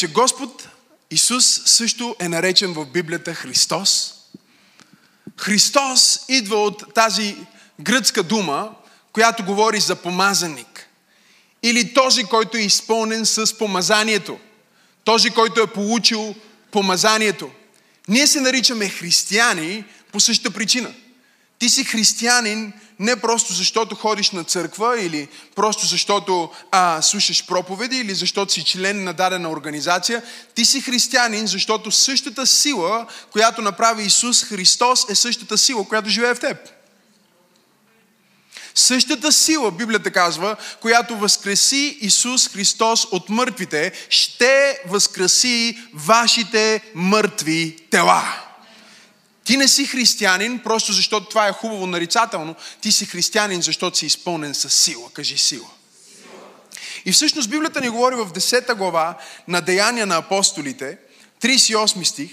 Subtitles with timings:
[0.00, 0.68] че Господ
[1.10, 4.14] Исус също е наречен в Библията Христос?
[5.36, 7.36] Христос идва от тази
[7.80, 8.74] гръцка дума,
[9.12, 10.88] която говори за помазаник.
[11.62, 14.38] Или този, който е изпълнен с помазанието.
[15.04, 16.34] Този, който е получил
[16.70, 17.50] помазанието.
[18.08, 20.94] Ние се наричаме християни по същата причина.
[21.58, 27.96] Ти си християнин не просто защото ходиш на църква или просто защото а, слушаш проповеди
[27.96, 30.22] или защото си член на дадена организация.
[30.54, 36.34] Ти си християнин, защото същата сила, която направи Исус Христос, е същата сила, която живее
[36.34, 36.56] в теб.
[38.74, 48.49] Същата сила, Библията казва, която възкреси Исус Христос от мъртвите, ще възкреси вашите мъртви тела.
[49.50, 52.54] Ти не си християнин, просто защото това е хубаво нарицателно.
[52.80, 55.10] Ти си християнин, защото си изпълнен с сила.
[55.12, 55.68] Кажи сила.
[57.04, 60.98] И всъщност Библията ни говори в 10 глава на Деяния на апостолите,
[61.42, 62.30] 38 стих,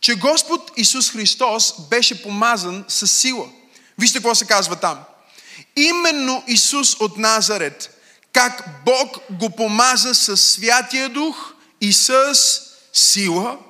[0.00, 3.48] че Господ Исус Христос беше помазан с сила.
[3.98, 4.98] Вижте какво се казва там.
[5.76, 8.00] Именно Исус от Назарет,
[8.32, 12.34] как Бог го помаза с Святия Дух и с
[12.92, 13.58] сила–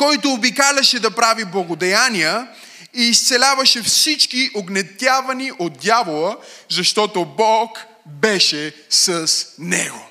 [0.00, 2.48] който обикаляше да прави благодеяния
[2.94, 6.36] и изцеляваше всички огнетявани от дявола,
[6.68, 9.28] защото Бог беше с
[9.58, 10.10] него.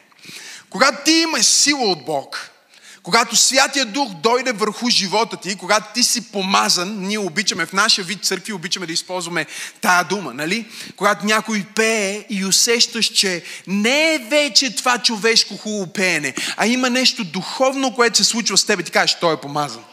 [0.70, 2.50] Когато ти имаш сила от Бог,
[3.10, 8.06] когато Святия Дух дойде върху живота ти, когато ти си помазан, ние обичаме в нашия
[8.06, 9.46] вид църкви, обичаме да използваме
[9.82, 10.66] тая дума, нали?
[10.96, 16.90] Когато някой пее и усещаш, че не е вече това човешко хубаво пеене, а има
[16.90, 19.84] нещо духовно, което се случва с теб, ти кажеш, той е помазан.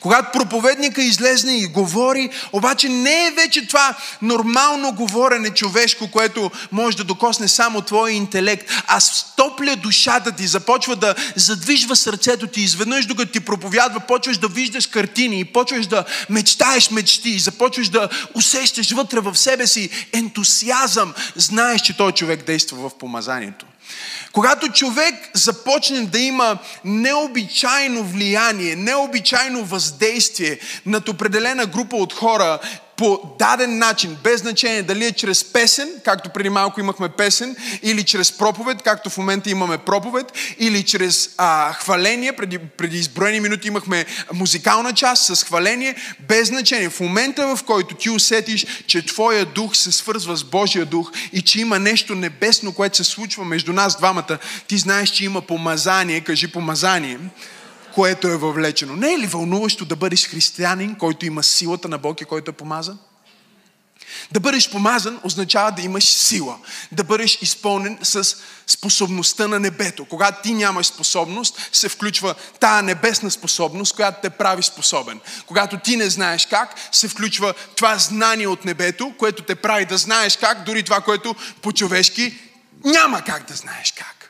[0.00, 6.96] Когато проповедника излезне и говори, обаче не е вече това нормално говорене човешко, което може
[6.96, 12.60] да докосне само твоя интелект, а стопля душата ти, започва да задвижва сърцето ти.
[12.60, 17.88] Изведнъж, докато ти проповядва, почваш да виждаш картини и почваш да мечтаеш мечти, и започваш
[17.88, 21.14] да усещаш вътре в себе си ентусиазъм.
[21.36, 23.66] Знаеш, че той човек действа в помазанието.
[24.32, 32.58] Когато човек започне да има необичайно влияние, необичайно въздействие над определена група от хора,
[32.96, 38.04] по даден начин, без значение дали е чрез песен, както преди малко имахме песен, или
[38.04, 43.68] чрез проповед, както в момента имаме проповед, или чрез а, хваление, преди, преди изброени минути
[43.68, 45.94] имахме музикална част с хваление,
[46.28, 46.90] без значение.
[46.90, 51.42] В момента, в който ти усетиш, че твоя дух се свързва с Божия дух и
[51.42, 54.38] че има нещо небесно, което се случва между нас двамата,
[54.68, 57.18] ти знаеш, че има помазание, кажи помазание,
[57.94, 58.96] което е въвлечено.
[58.96, 62.54] Не е ли вълнуващо да бъдеш християнин, който има силата на Бог и който е
[62.54, 62.98] помазан?
[64.32, 66.58] Да бъдеш помазан означава да имаш сила,
[66.92, 68.36] да бъдеш изпълнен с
[68.66, 70.04] способността на небето.
[70.04, 75.20] Когато ти нямаш способност, се включва тая небесна способност, която те прави способен.
[75.46, 79.98] Когато ти не знаеш как, се включва това знание от небето, което те прави да
[79.98, 82.38] знаеш как, дори това, което по-човешки
[82.84, 84.21] няма как да знаеш как.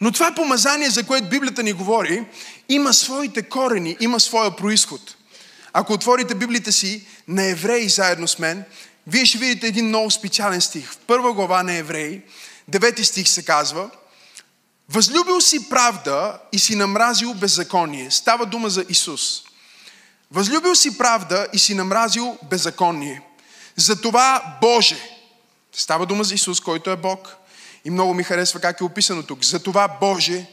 [0.00, 2.26] Но това помазание, за което Библията ни говори,
[2.68, 5.16] има своите корени, има своя происход.
[5.72, 8.64] Ако отворите Библията си на Евреи заедно с мен,
[9.06, 10.90] вие ще видите един много специален стих.
[10.92, 12.22] В първа глава на Евреи,
[12.68, 13.90] девети стих се казва
[14.88, 18.10] Възлюбил си правда и си намразил беззаконие.
[18.10, 19.42] Става дума за Исус.
[20.30, 23.22] Възлюбил си правда и си намразил беззаконие.
[23.76, 24.96] Затова Боже,
[25.72, 27.36] става дума за Исус, който е Бог,
[27.86, 29.44] и много ми харесва как е описано тук.
[29.44, 30.46] Затова Боже,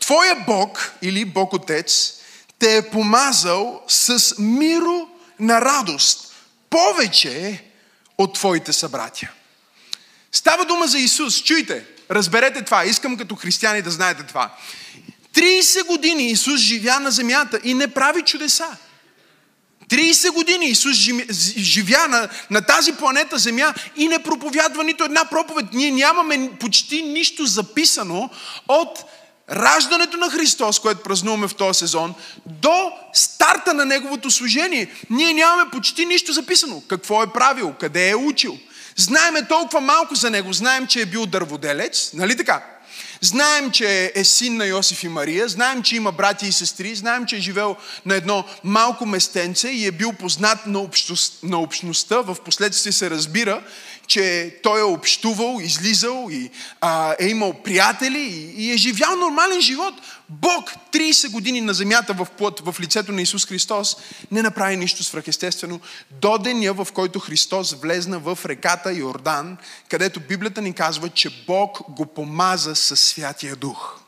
[0.00, 2.12] Твоя Бог или Бог Отец
[2.58, 5.08] те е помазал с миро
[5.40, 6.34] на радост
[6.70, 7.64] повече
[8.18, 9.28] от Твоите събратя.
[10.32, 11.42] Става дума за Исус.
[11.42, 12.84] Чуйте, разберете това.
[12.84, 14.54] Искам като християни да знаете това.
[15.34, 18.76] 30 години Исус живя на земята и не прави чудеса.
[19.88, 20.96] 30 години Исус
[21.56, 25.66] живя на, на тази планета Земя и не проповядва нито една проповед.
[25.72, 28.30] Ние нямаме почти нищо записано
[28.68, 29.04] от
[29.50, 32.14] раждането на Христос, което празнуваме в този сезон,
[32.46, 34.90] до старта на Неговото служение.
[35.10, 36.82] Ние нямаме почти нищо записано.
[36.88, 38.58] Какво е правил, къде е учил.
[38.96, 40.52] Знаеме толкова малко за Него.
[40.52, 42.75] Знаем, че е бил дърводелец, нали така?
[43.20, 47.26] Знаем, че е син на Йосиф и Мария, знаем, че има брати и сестри, знаем,
[47.26, 47.76] че е живел
[48.06, 52.20] на едно малко местенце и е бил познат на, общност, на общността.
[52.20, 53.62] В последствие се разбира,
[54.06, 56.50] че той е общувал, излизал и
[56.80, 59.94] а, е имал приятели и, и е живял нормален живот.
[60.28, 63.96] Бог 30 години на земята в плът, в лицето на Исус Христос,
[64.30, 65.80] не направи нищо свръхестествено
[66.10, 69.56] до деня, в който Христос влезна в реката Йордан,
[69.88, 74.05] където Библията ни казва, че Бог го помаза със Святия Дух.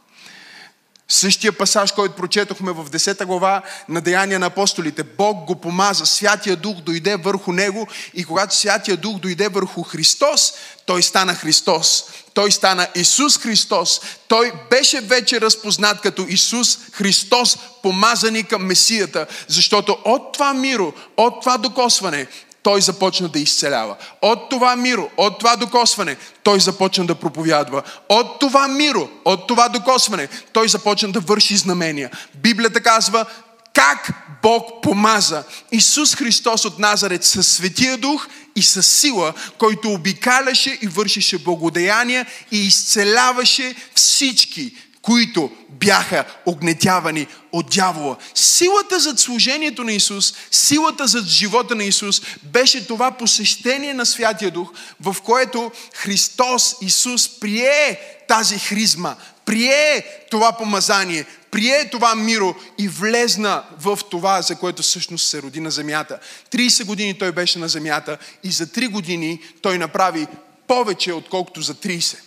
[1.11, 5.03] Същия пасаж, който прочетохме в 10 глава на Деяния на апостолите.
[5.03, 10.53] Бог го помаза, Святия Дух дойде върху него и когато Святия Дух дойде върху Христос,
[10.87, 12.05] той стана Христос.
[12.35, 14.01] Той стана Исус Христос.
[14.29, 21.41] Той беше вече разпознат като Исус Христос, помазани към Месията, защото от това миро, от
[21.41, 22.27] това докосване,
[22.69, 23.97] той започна да изцелява.
[24.23, 27.83] От това миро, от това докосване, той започна да проповядва.
[28.09, 32.11] От това миро, от това докосване, той започна да върши знамения.
[32.35, 33.27] Библията казва
[33.75, 34.11] как
[34.43, 40.87] Бог помаза Исус Христос от Назарет със Светия Дух и със сила, който обикаляше и
[40.87, 44.75] вършише благодеяния и изцеляваше всички,
[45.09, 48.17] които бяха огнетявани от дявола.
[48.35, 54.51] Силата зад служението на Исус, силата зад живота на Исус беше това посещение на Святия
[54.51, 62.89] Дух, в което Христос, Исус, прие тази хризма, прие това помазание, прие това миро и
[62.89, 66.19] влезна в това, за което всъщност се роди на земята.
[66.51, 70.27] 30 години той беше на земята и за 3 години той направи
[70.67, 72.19] повече, отколкото за 30.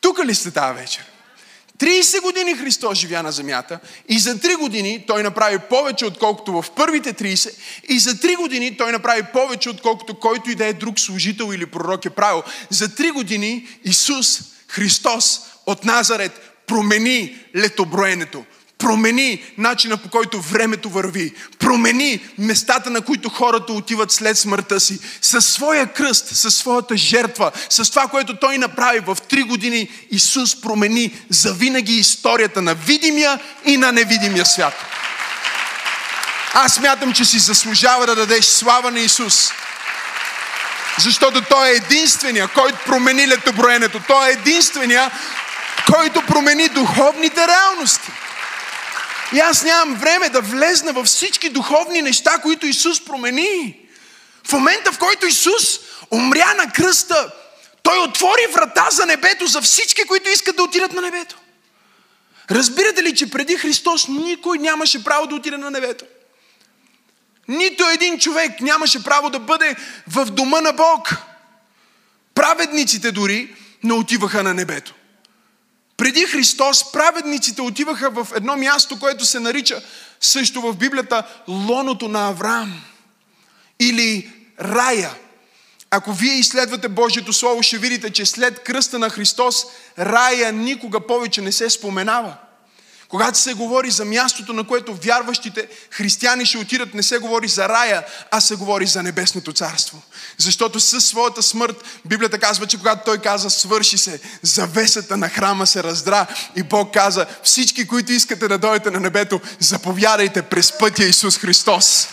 [0.00, 1.04] Тук ли сте тази вечер?
[1.80, 6.70] 30 години Христос живя на земята и за 3 години той направи повече, отколкото в
[6.76, 7.54] първите 30
[7.88, 11.66] и за 3 години той направи повече, отколкото който и да е друг служител или
[11.66, 12.42] пророк е правил.
[12.70, 16.32] За 3 години Исус Христос от Назарет
[16.66, 18.44] промени летоброенето
[18.80, 24.98] промени начина по който времето върви, промени местата, на които хората отиват след смъртта си,
[25.22, 30.60] със своя кръст, със своята жертва, с това, което Той направи в три години, Исус
[30.60, 34.74] промени завинаги историята на видимия и на невидимия свят.
[36.54, 39.50] Аз мятам, че си заслужава да дадеш слава на Исус.
[40.98, 44.00] Защото Той е единствения, който промени летоброенето.
[44.06, 45.10] Той е единствения,
[45.92, 48.10] който промени духовните реалности.
[49.32, 53.80] И аз нямам време да влезна във всички духовни неща, които Исус промени.
[54.44, 55.80] В момента, в който Исус
[56.10, 57.32] умря на кръста,
[57.82, 61.36] Той отвори врата за небето за всички, които искат да отидат на небето.
[62.50, 66.04] Разбирате ли, че преди Христос никой нямаше право да отиде на небето?
[67.48, 69.76] Нито един човек нямаше право да бъде
[70.08, 71.16] в дома на Бог.
[72.34, 74.94] Праведниците дори не отиваха на небето.
[76.00, 79.82] Преди Христос праведниците отиваха в едно място, което се нарича
[80.20, 82.82] също в Библията лоното на Авраам
[83.80, 84.30] или
[84.60, 85.10] рая.
[85.90, 89.64] Ако вие изследвате Божието Слово, ще видите, че след кръста на Христос
[89.98, 92.36] рая никога повече не се споменава.
[93.10, 97.68] Когато се говори за мястото, на което вярващите християни ще отидат, не се говори за
[97.68, 100.02] рая, а се говори за небесното царство.
[100.38, 105.66] Защото със своята смърт, Библията казва, че когато той каза свърши се, завесата на храма
[105.66, 106.26] се раздра
[106.56, 112.08] и Бог каза, всички, които искате да дойдете на небето, заповядайте през пътя Исус Христос.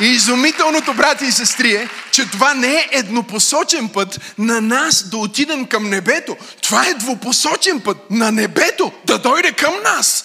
[0.00, 5.16] И изумителното, брати и сестри, е, че това не е еднопосочен път на нас да
[5.16, 6.36] отидем към небето.
[6.62, 10.24] Това е двупосочен път на небето да дойде към нас.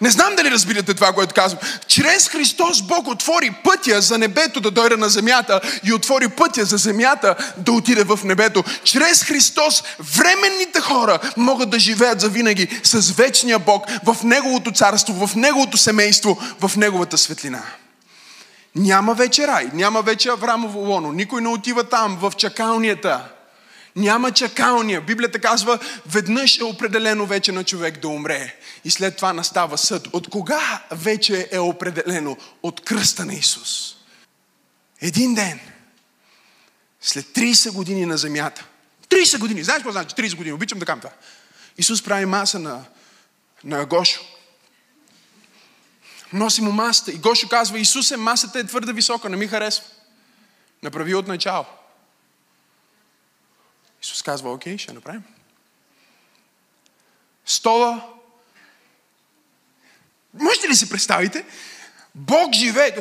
[0.00, 1.62] Не знам дали разбирате това, което казвам.
[1.86, 6.76] Чрез Христос Бог отвори пътя за небето да дойде на земята и отвори пътя за
[6.76, 8.64] земята да отиде в небето.
[8.84, 9.82] Чрез Христос
[10.16, 15.76] временните хора могат да живеят за винаги с вечния Бог в Неговото царство, в Неговото
[15.76, 17.62] семейство, в Неговата светлина.
[18.74, 23.28] Няма вече рай, няма вече Аврамово лоно, никой не отива там, в чакалнията.
[23.96, 25.00] Няма чакалния.
[25.00, 28.56] Библията казва, веднъж е определено вече на човек да умре.
[28.84, 30.08] И след това настава съд.
[30.12, 32.36] От кога вече е определено?
[32.62, 33.96] От кръста на Исус.
[35.00, 35.60] Един ден,
[37.00, 38.66] след 30 години на земята,
[39.08, 40.52] 30 години, знаеш какво значи 30 години?
[40.52, 41.12] Обичам да кам това.
[41.78, 42.84] Исус прави маса на,
[43.64, 44.31] на Гошо
[46.32, 47.12] носи му масата.
[47.12, 49.84] И Гошо казва, Исусе, масата е твърде висока, не ми харесва.
[50.82, 51.64] Направи от начало.
[54.02, 55.22] Исус казва, окей, ще направим.
[57.46, 58.08] Стола.
[60.34, 61.46] Можете ли си представите?
[62.14, 62.96] Бог живее.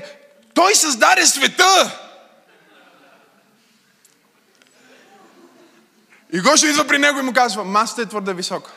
[0.54, 2.00] Той създаде света.
[6.34, 8.72] И Гошо идва при него и му казва, масата е твърде висока.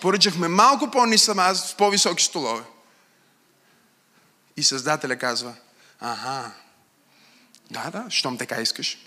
[0.00, 2.62] Поръчахме малко по-ниса с по-високи столове.
[4.56, 5.54] И Създателя казва,
[6.00, 6.52] ага,
[7.70, 8.98] да, да, щом така искаш.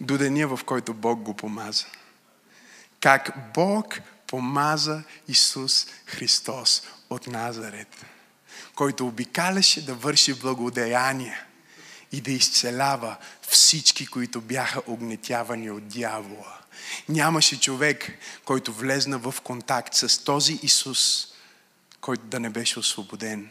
[0.00, 1.86] До деня, в който Бог го помаза.
[3.00, 8.04] Как Бог помаза Исус Христос от Назарет,
[8.74, 11.44] който обикаляше да върши благодеяния
[12.12, 13.16] и да изцелява
[13.48, 16.58] всички, които бяха огнетявани от дявола.
[17.08, 21.28] Нямаше човек, който влезна в контакт с този Исус,
[22.00, 23.50] който да не беше освободен.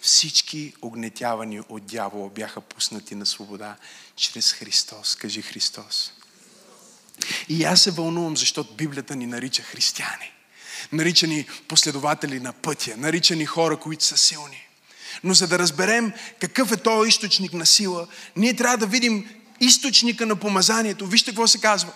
[0.00, 3.76] Всички огнетявани от дявола бяха пуснати на свобода
[4.16, 5.16] чрез Христос.
[5.16, 6.12] Кажи Христос.
[7.48, 10.32] И аз се вълнувам, защото Библията ни нарича християни.
[10.92, 12.96] Нарича ни последователи на пътя.
[12.96, 14.65] Нарича ни хора, които са силни.
[15.24, 18.06] Но за да разберем какъв е този източник на сила,
[18.36, 19.28] ние трябва да видим
[19.60, 21.06] източника на помазанието.
[21.06, 21.92] Вижте какво се казва.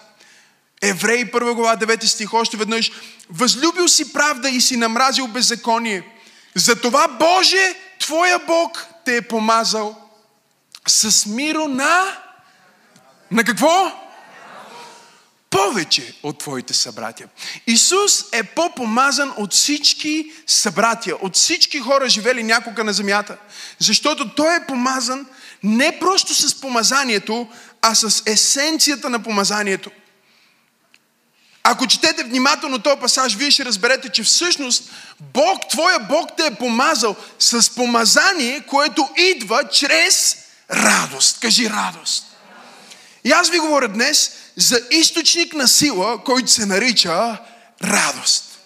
[0.82, 2.92] Евреи 1 глава 9 стих още веднъж.
[3.30, 6.02] Възлюбил си правда и си намразил беззаконие.
[6.54, 9.96] Затова Боже, Твоя Бог те е помазал
[10.86, 12.18] с миро на...
[13.30, 13.99] На какво?
[15.64, 17.24] Повече от твоите събратя.
[17.66, 23.36] Исус е по-помазан от всички събратя, от всички хора, живели някога на земята.
[23.78, 25.26] Защото Той е помазан
[25.62, 27.48] не просто с помазанието,
[27.82, 29.90] а с есенцията на помазанието.
[31.62, 34.90] Ако четете внимателно този пасаж, вие ще разберете, че всъщност
[35.20, 40.36] Бог, твоя Бог те е помазал с помазание, което идва чрез
[40.70, 41.40] радост.
[41.40, 42.26] Кажи радост.
[43.24, 47.38] И аз ви говоря днес за източник на сила, който се нарича
[47.84, 48.58] радост.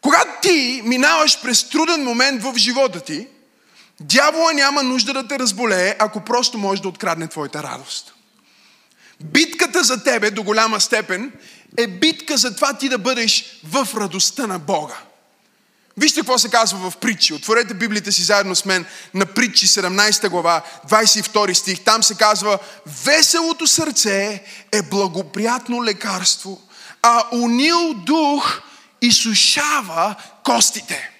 [0.00, 3.28] Когато ти минаваш през труден момент в живота ти,
[4.00, 8.14] дявола няма нужда да те разболее, ако просто може да открадне твоята радост.
[9.20, 11.32] Битката за тебе до голяма степен
[11.76, 14.96] е битка за това ти да бъдеш в радостта на Бога.
[15.96, 17.34] Вижте какво се казва в притчи.
[17.34, 18.84] Отворете Библията си заедно с мен
[19.14, 21.80] на притчи 17 глава, 22 стих.
[21.80, 22.58] Там се казва,
[23.04, 26.60] веселото сърце е благоприятно лекарство,
[27.02, 28.60] а унил дух
[29.02, 31.10] изсушава костите.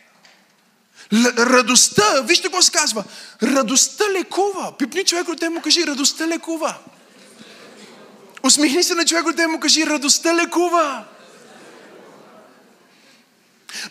[1.13, 3.05] Л- радостта, вижте какво се казва,
[3.43, 4.79] радостта лекува.
[4.79, 6.75] Пипни човек от му кажи, радостта лекува.
[8.43, 11.05] Усмихни се на човек от му кажи, радостта лекува.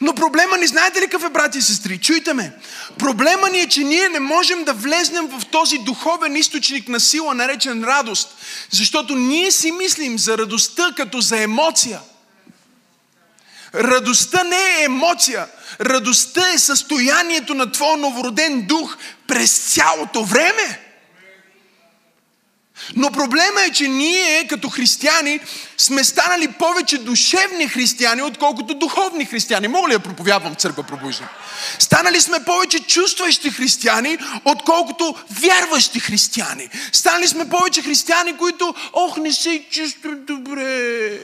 [0.01, 1.97] Но проблема ни, знаете ли какъв е, брати и сестри?
[1.97, 2.53] Чуйте ме.
[2.99, 7.35] Проблема ни е, че ние не можем да влезнем в този духовен източник на сила,
[7.35, 8.29] наречен радост.
[8.71, 11.99] Защото ние си мислим за радостта като за емоция.
[13.75, 15.47] Радостта не е емоция.
[15.81, 18.97] Радостта е състоянието на твоя новороден дух
[19.27, 20.92] през цялото време.
[22.95, 25.39] Но проблема е, че ние като християни
[25.77, 29.67] сме станали повече душевни християни, отколкото духовни християни.
[29.67, 31.29] Мога ли да проповядвам църква пробуждане?
[31.79, 36.69] Станали сме повече чувстващи християни, отколкото вярващи християни.
[36.91, 41.19] Станали сме повече християни, които, ох, не се чувстват добре.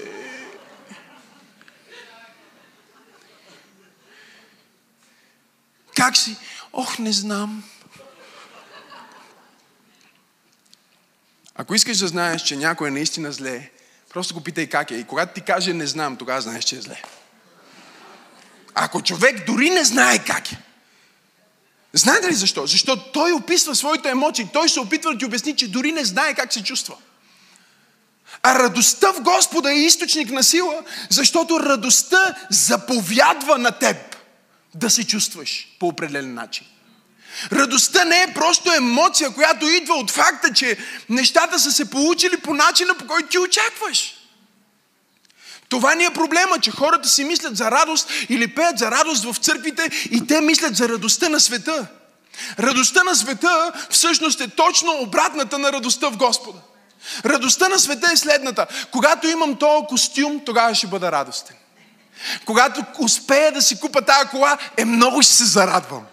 [5.95, 6.35] Как си?
[6.73, 7.63] Ох, не знам.
[11.61, 13.69] Ако искаш да знаеш, че някой е наистина зле,
[14.09, 14.95] просто го питай как е.
[14.95, 17.01] И когато ти каже не знам, тогава знаеш, че е зле.
[18.75, 20.57] Ако човек дори не знае как е,
[21.93, 22.67] знаете ли защо?
[22.67, 24.47] Защото той описва своите емоции.
[24.53, 26.95] Той се опитва да ти обясни, че дори не знае как се чувства.
[28.43, 33.97] А радостта в Господа е източник на сила, защото радостта заповядва на теб
[34.75, 36.67] да се чувстваш по определен начин.
[37.51, 40.77] Радостта не е просто емоция, която идва от факта, че
[41.09, 44.15] нещата са се получили по начина, по който ти очакваш.
[45.69, 49.35] Това ни е проблема, че хората си мислят за радост или пеят за радост в
[49.37, 51.87] църквите и те мислят за радостта на света.
[52.59, 56.59] Радостта на света всъщност е точно обратната на радостта в Господа.
[57.25, 58.67] Радостта на света е следната.
[58.91, 61.55] Когато имам този костюм, тогава ще бъда радостен.
[62.45, 66.03] Когато успея да си купа тази кола, е много ще се зарадвам.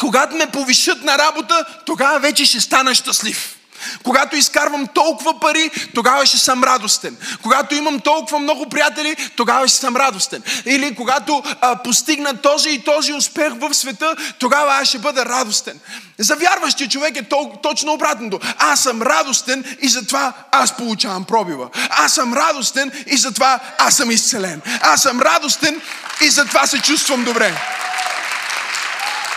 [0.00, 3.56] Когато ме повишат на работа, тогава вече ще стана щастлив.
[4.02, 7.16] Когато изкарвам толкова пари, тогава ще съм радостен.
[7.42, 10.42] Когато имам толкова много приятели, тогава ще съм радостен.
[10.66, 15.80] Или когато а, постигна този и този успех в света, тогава аз ще бъда радостен.
[16.18, 18.40] За вярващия човек е тол- точно обратното.
[18.58, 21.68] Аз съм радостен и затова аз получавам пробива.
[21.90, 24.62] Аз съм радостен и затова аз съм изцелен.
[24.80, 25.80] Аз съм радостен
[26.20, 27.54] и затова се чувствам добре.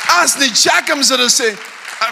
[0.10, 1.58] Аз не чакам за да се...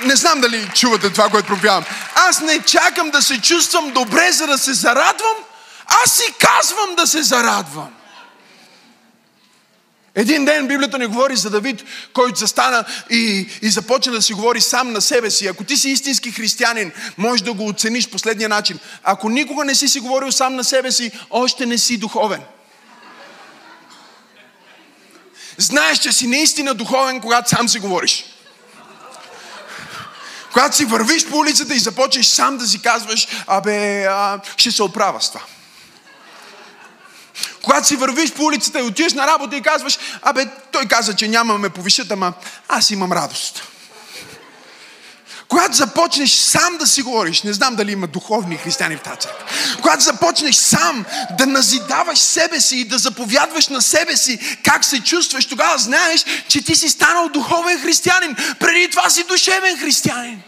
[0.04, 1.86] Не знам дали чувате това, което проповядвам.
[2.16, 5.36] Аз не чакам да се чувствам добре, за да се зарадвам.
[6.04, 7.90] Аз си казвам да се зарадвам.
[10.16, 14.62] Един ден Библията не говори за Давид, който застана и, и започна да си говори
[14.62, 15.48] сам на себе си.
[15.48, 18.80] Ако ти си истински християнин, можеш да го оцениш последния начин.
[19.04, 22.42] Ако никога не си си говорил сам на себе си, още не си духовен.
[25.58, 28.26] Знаеш, че си наистина духовен, когато сам си говориш.
[30.54, 34.84] Когато си вървиш по улицата и започнеш сам да си казваш, абе, а, ще се
[34.84, 35.42] оправя с това.
[37.62, 41.28] Когато си вървиш по улицата и отиваш на работа и казваш, абе, той каза, че
[41.28, 42.34] няма ме повишат, ама
[42.68, 43.64] аз имам радост.
[45.48, 49.46] Когато започнеш сам да си говориш, не знам дали има духовни християни в тази църква,
[49.82, 51.06] когато започнеш сам
[51.38, 56.26] да назидаваш себе си и да заповядваш на себе си как се чувстваш, тогава знаеш,
[56.48, 58.36] че ти си станал духовен християнин.
[58.60, 60.44] Преди това си душевен християнин.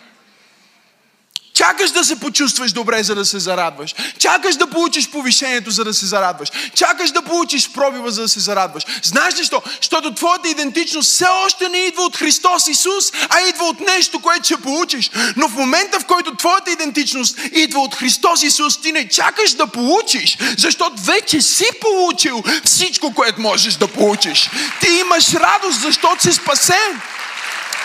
[1.59, 3.95] Чакаш да се почувстваш добре, за да се зарадваш.
[4.19, 6.49] Чакаш да получиш повишението, за да се зарадваш.
[6.75, 8.83] Чакаш да получиш пробива, за да се зарадваш.
[9.03, 9.61] Знаеш ли що?
[9.81, 14.45] Защото твоята идентичност все още не идва от Христос Исус, а идва от нещо, което
[14.45, 15.11] ще получиш.
[15.35, 19.67] Но в момента, в който твоята идентичност идва от Христос Исус, ти не чакаш да
[19.67, 24.49] получиш, защото вече си получил всичко, което можеш да получиш.
[24.81, 27.01] Ти имаш радост, защото си спасен.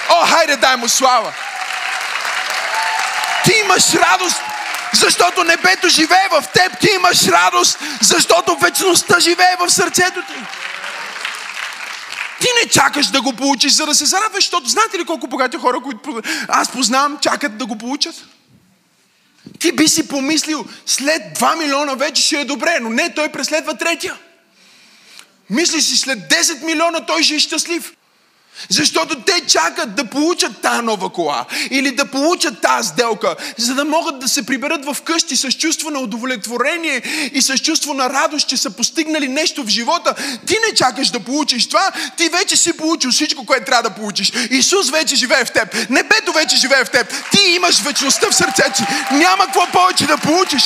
[0.08, 1.34] О, хайде, дай му слава!
[3.44, 4.36] Ти имаш радост,
[4.94, 6.80] защото небето живее в теб.
[6.80, 10.34] Ти имаш радост, защото вечността живее в сърцето ти.
[12.40, 15.56] Ти не чакаш да го получиш, за да се зарадваш, защото знаете ли колко богати
[15.56, 18.14] хора, които аз познавам, чакат да го получат?
[19.58, 23.74] Ти би си помислил, след 2 милиона вече ще е добре, но не, той преследва
[23.74, 24.16] третия.
[25.50, 27.92] Мислиш си, след 10 милиона той ще е щастлив.
[28.68, 33.84] Защото те чакат да получат тази нова кола или да получат тази сделка, за да
[33.84, 38.48] могат да се приберат в къщи с чувство на удовлетворение и с чувство на радост,
[38.48, 40.14] че са постигнали нещо в живота.
[40.46, 44.32] Ти не чакаш да получиш това, ти вече си получил всичко, което трябва да получиш.
[44.50, 45.90] Исус вече живее в теб.
[45.90, 47.14] Небето вече живее в теб.
[47.30, 48.84] Ти имаш вечността в сърцето си.
[49.12, 50.62] Няма какво повече да получиш.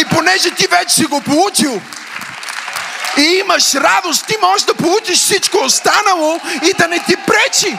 [0.00, 1.80] И понеже ти вече си го получил,
[3.16, 7.76] и имаш радост, ти можеш да получиш всичко останало и да не ти пречи.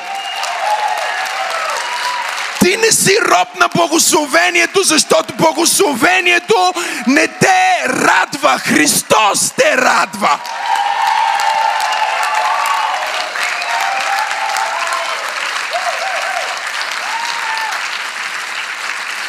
[2.60, 6.73] Ти не си роб на благословението, защото благословението
[7.07, 8.60] не те радва.
[8.60, 10.39] Христос те радва.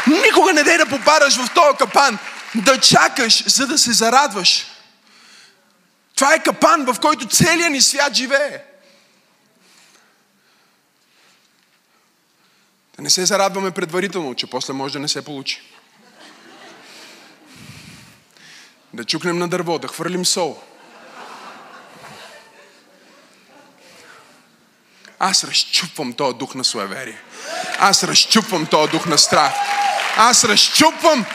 [0.07, 2.18] Никога не дай да попадаш в този капан,
[2.54, 4.66] да чакаш, за да се зарадваш.
[6.16, 8.62] Това е капан, в който целият ни свят живее.
[12.96, 15.62] Да не се зарадваме предварително, че после може да не се получи.
[18.92, 20.62] Да чукнем на дърво, да хвърлим сол.
[25.18, 27.18] Аз разчупвам този дух на суеверие.
[27.79, 29.52] Аз разчупвам този дух на страх.
[30.16, 31.26] Аз разчупвам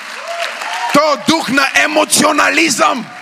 [0.93, 3.20] този дух на емоционализъм.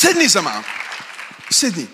[0.00, 0.68] Седни за малко.
[1.50, 1.88] Седни.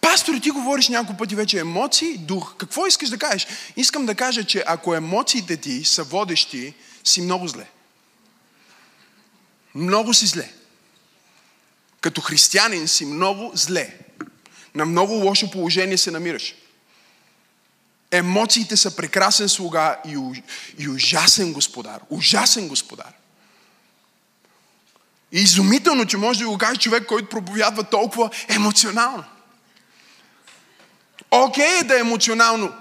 [0.00, 2.56] Пастори, ти говориш няколко пъти вече емоции, дух.
[2.56, 3.46] Какво искаш да кажеш?
[3.76, 7.66] Искам да кажа, че ако емоциите ти са водещи, си много зле.
[9.74, 10.52] Много си зле.
[12.00, 13.98] Като християнин си много зле.
[14.74, 16.54] На много лошо положение се намираш.
[18.10, 20.42] Емоциите са прекрасен слуга и,
[20.78, 22.00] и ужасен господар.
[22.10, 23.12] Ужасен господар.
[25.32, 29.24] И изумително, че може да го каже човек, който проповядва толкова емоционално.
[31.30, 32.72] Окей okay, е да е емоционално,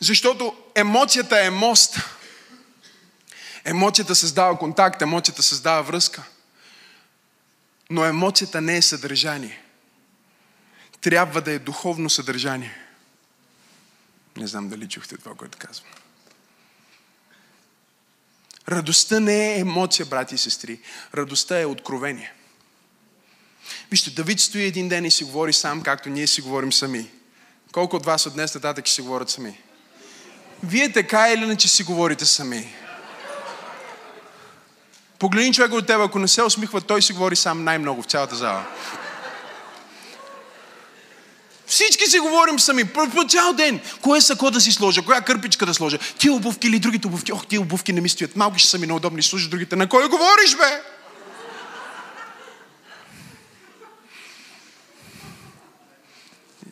[0.00, 1.98] защото емоцията е мост.
[3.64, 6.22] Емоцията създава контакт, емоцията създава връзка.
[7.90, 9.62] Но емоцията не е съдържание.
[11.00, 12.76] Трябва да е духовно съдържание.
[14.36, 15.88] Не знам дали чухте това, което казвам.
[18.68, 20.78] Радостта не е емоция, брати и сестри.
[21.14, 22.32] Радостта е откровение.
[23.90, 27.10] Вижте, Давид стои един ден и си говори сам, както ние си говорим сами.
[27.72, 29.60] Колко от вас от днес нататък си говорят сами?
[30.62, 32.74] Вие така или иначе си говорите сами.
[35.18, 38.36] Погледни човека от теб, ако не се усмихва, той си говори сам най-много в цялата
[38.36, 38.66] зала.
[41.68, 43.80] Всички си говорим сами, по цял ден.
[44.02, 47.32] Кое сако да си сложа, коя кърпичка да сложа, ти обувки или другите обувки.
[47.32, 49.76] Ох, ти обувки не ми стоят, малки ще са ми неудобни, служа другите.
[49.76, 50.82] На кой говориш, бе?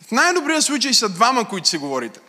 [0.07, 2.19] В най-добрия случай са двама, които си говорите.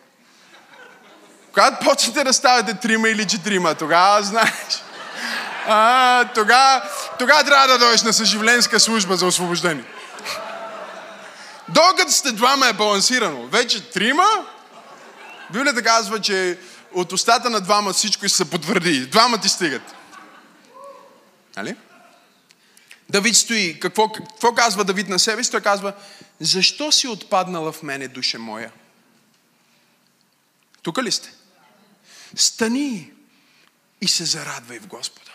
[1.52, 4.83] Когато почнете да ставате трима или четирима, тогава знаеш.
[5.66, 6.83] А, тогава,
[7.18, 9.85] тогава трябва да дойдеш на съживленска служба за освобождение.
[11.68, 13.46] Докато сте двама е балансирано.
[13.46, 14.46] Вече трима,
[15.52, 16.59] Библията казва, че
[16.94, 19.07] от устата на двама всичко се потвърди.
[19.07, 19.94] Двама ти стигат.
[21.57, 21.76] Нали?
[23.09, 23.81] Давид стои.
[23.81, 25.50] Какво, какво казва Давид на себе си?
[25.50, 25.92] Той казва,
[26.40, 28.72] защо си отпаднала в мене, душа моя?
[30.83, 31.33] Тук ли сте?
[32.37, 33.12] Стани
[34.00, 35.31] и се зарадвай в Господа.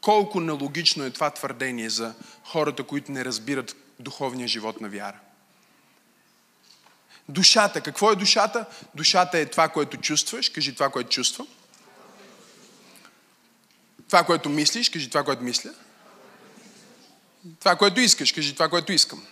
[0.00, 5.18] Колко нелогично е това твърдение за хората, които не разбират духовния живот на вяра.
[7.28, 7.80] Душата.
[7.80, 8.66] Какво е душата?
[8.94, 10.48] Душата е това, което чувстваш.
[10.48, 11.48] Кажи това, което чувствам.
[14.06, 14.90] Това, което мислиш.
[14.90, 15.74] Кажи това, което мисля.
[17.58, 18.32] Това, което искаш.
[18.32, 19.26] Кажи това, което искам.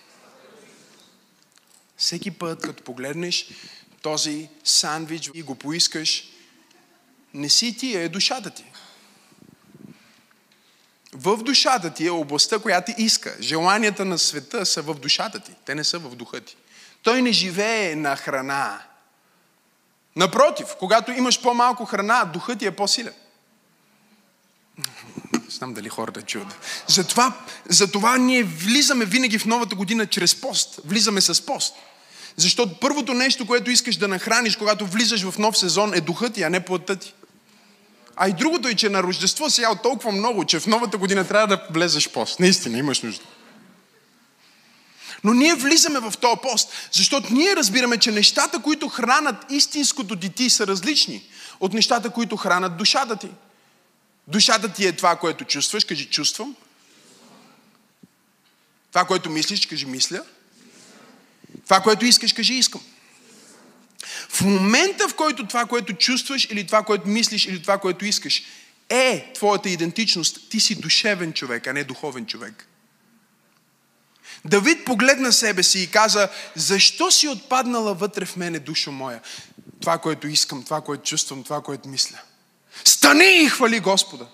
[1.96, 3.48] Всеки път, като погледнеш
[4.02, 6.24] този сандвич и го поискаш,
[7.34, 8.64] не си ти, е душата ти.
[11.12, 13.36] В душата ти е областта, която иска.
[13.40, 15.52] Желанията на света са в душата ти.
[15.64, 16.56] Те не са в духа ти.
[17.02, 18.82] Той не живее на храна.
[20.16, 23.14] Напротив, когато имаш по-малко храна, духът ти е по-силен.
[25.48, 26.82] Знам дали хората чуят.
[26.86, 27.32] Затова,
[27.68, 30.80] затова ние влизаме винаги в новата година чрез пост.
[30.84, 31.74] Влизаме с пост.
[32.36, 36.42] Защото първото нещо, което искаш да нахраниш, когато влизаш в нов сезон, е духът ти,
[36.42, 37.14] а не плътта ти.
[38.20, 41.28] А и другото е, че на Рождество си ял толкова много, че в новата година
[41.28, 42.40] трябва да влезеш пост.
[42.40, 43.24] Наистина, имаш нужда.
[45.24, 50.50] Но ние влизаме в този пост, защото ние разбираме, че нещата, които хранат истинското дете,
[50.50, 51.22] са различни
[51.60, 53.28] от нещата, които хранат душата ти.
[54.28, 56.56] Душата ти е това, което чувстваш, кажи чувствам.
[58.92, 60.22] Това, което мислиш, кажи мисля.
[61.64, 62.80] Това, което искаш, кажи искам.
[64.28, 68.42] В момента, в който това, което чувстваш, или това, което мислиш, или това, което искаш,
[68.88, 72.68] е твоята идентичност, ти си душевен човек, а не духовен човек.
[74.44, 79.20] Давид погледна себе си и каза, защо си отпаднала вътре в мене, душо моя?
[79.80, 82.18] Това, което искам, това, което чувствам, това, което мисля.
[82.84, 84.26] Стани и хвали Господа.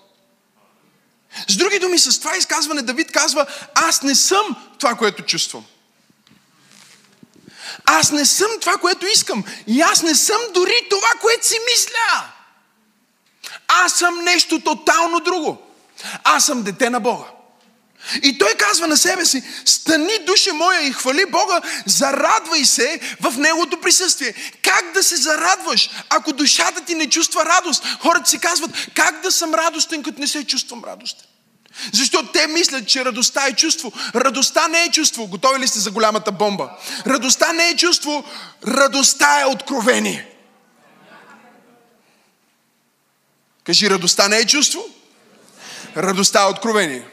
[1.48, 5.64] С други думи, с това изказване Давид казва, аз не съм това, което чувствам.
[7.84, 9.44] Аз не съм това, което искам.
[9.66, 12.24] И аз не съм дори това, което си мисля.
[13.68, 15.62] Аз съм нещо тотално друго.
[16.24, 17.24] Аз съм дете на Бога.
[18.22, 23.38] И той казва на себе си, стани душа моя и хвали Бога, зарадвай се в
[23.38, 24.34] Неговото присъствие.
[24.62, 27.84] Как да се зарадваш, ако душата ти не чувства радост?
[28.00, 31.26] Хората си казват, как да съм радостен, като не се чувствам радостен?
[31.92, 33.92] Защото те мислят, че радостта е чувство.
[34.14, 35.26] Радостта не е чувство.
[35.26, 36.78] Готови ли сте за голямата бомба?
[37.06, 38.24] Радостта не е чувство.
[38.66, 40.30] Радостта е откровение.
[43.64, 44.84] Кажи, радостта не е чувство.
[45.96, 47.08] Радостта е откровение.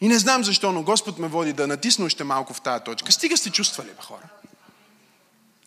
[0.00, 3.12] И не знам защо, но Господ ме води да натисна още малко в тази точка.
[3.12, 4.28] Стига сте чувствали, бе, хора.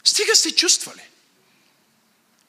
[0.04, 1.02] Стига сте чувствали.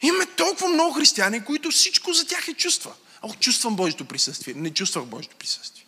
[0.03, 2.93] Имаме толкова много християни, които всичко за тях е чувства.
[3.25, 4.55] Ох, чувствам Божието присъствие.
[4.55, 5.85] Не чувствах Божието присъствие.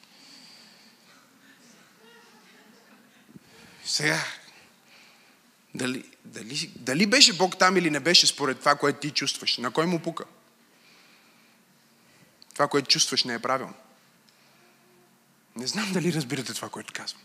[3.85, 4.25] Сега,
[5.75, 9.59] дали, дали, дали беше Бог там или не беше според това, което ти чувстваш?
[9.59, 10.25] На кой му пука?
[12.53, 13.75] Това, което чувстваш, не е правилно.
[15.57, 17.22] Не знам дали разбирате това, което казвам.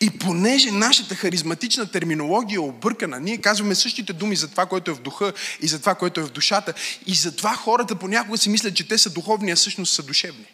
[0.00, 4.94] И понеже нашата харизматична терминология е объркана, ние казваме същите думи за това, което е
[4.94, 6.74] в духа и за това, което е в душата.
[7.06, 10.46] И затова хората понякога си мислят, че те са духовни, а всъщност са душевни.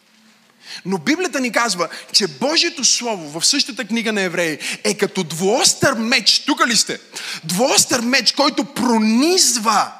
[0.85, 5.93] Но Библията ни казва, че Божието Слово в същата книга на Евреи е като двуостър
[5.93, 6.39] меч.
[6.39, 6.99] Тук ли сте?
[7.43, 9.91] Двуостър меч, който пронизва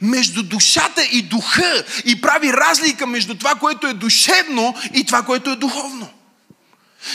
[0.00, 5.50] между душата и духа и прави разлика между това, което е душевно и това, което
[5.50, 6.08] е духовно.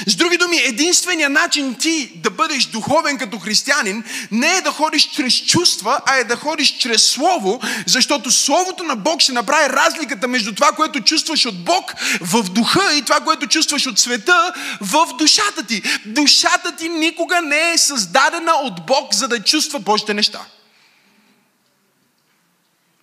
[0.07, 5.09] С други думи, единственият начин ти да бъдеш духовен като християнин не е да ходиш
[5.09, 10.27] чрез чувства, а е да ходиш чрез Слово, защото Словото на Бог ще направи разликата
[10.27, 15.07] между това, което чувстваш от Бог в духа и това, което чувстваш от света в
[15.17, 15.81] душата ти.
[16.05, 20.39] Душата ти никога не е създадена от Бог, за да чувства Божите неща.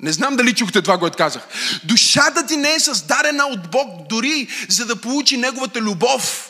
[0.01, 1.43] Не знам дали чухте това, което казах.
[1.85, 6.50] Душата ти не е създадена от Бог дори за да получи Неговата любов.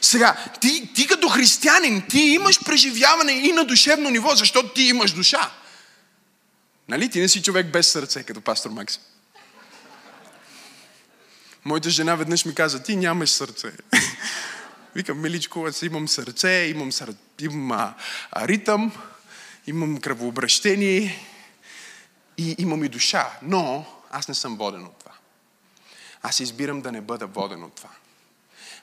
[0.00, 5.12] Сега, ти, ти като християнин, ти имаш преживяване и на душевно ниво, защото ти имаш
[5.12, 5.50] душа.
[6.88, 7.10] Нали?
[7.10, 8.98] Ти не си човек без сърце, като пастор Макс.
[11.64, 13.72] Моята жена веднъж ми каза, ти нямаш сърце.
[14.94, 17.14] Викам, миличко, аз имам сърце, имам, сър...
[17.40, 17.94] имам а,
[18.32, 18.92] а, ритъм,
[19.66, 21.26] имам кръвообращение
[22.38, 23.30] и имам и душа.
[23.42, 25.12] Но аз не съм воден от това.
[26.22, 27.90] Аз избирам да не бъда воден от това.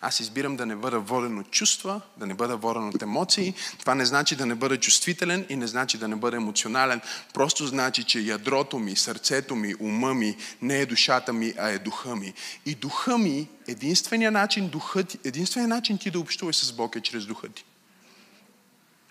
[0.05, 3.53] Аз избирам да не бъда воден от чувства, да не бъда воден от емоции.
[3.79, 7.01] Това не значи да не бъда чувствителен и не значи да не бъда емоционален.
[7.33, 11.79] Просто значи, че ядрото ми, сърцето ми, ума ми не е душата ми, а е
[11.79, 12.33] духа ми.
[12.65, 17.25] И духа ми, единствения начин, духът, единствения начин ти да общуваш с Бог е чрез
[17.25, 17.65] духа ти.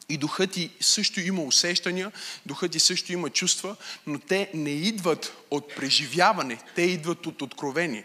[0.09, 2.12] И духът ти също има усещания,
[2.46, 3.76] духът ти също има чувства,
[4.07, 8.05] но те не идват от преживяване, те идват от откровение.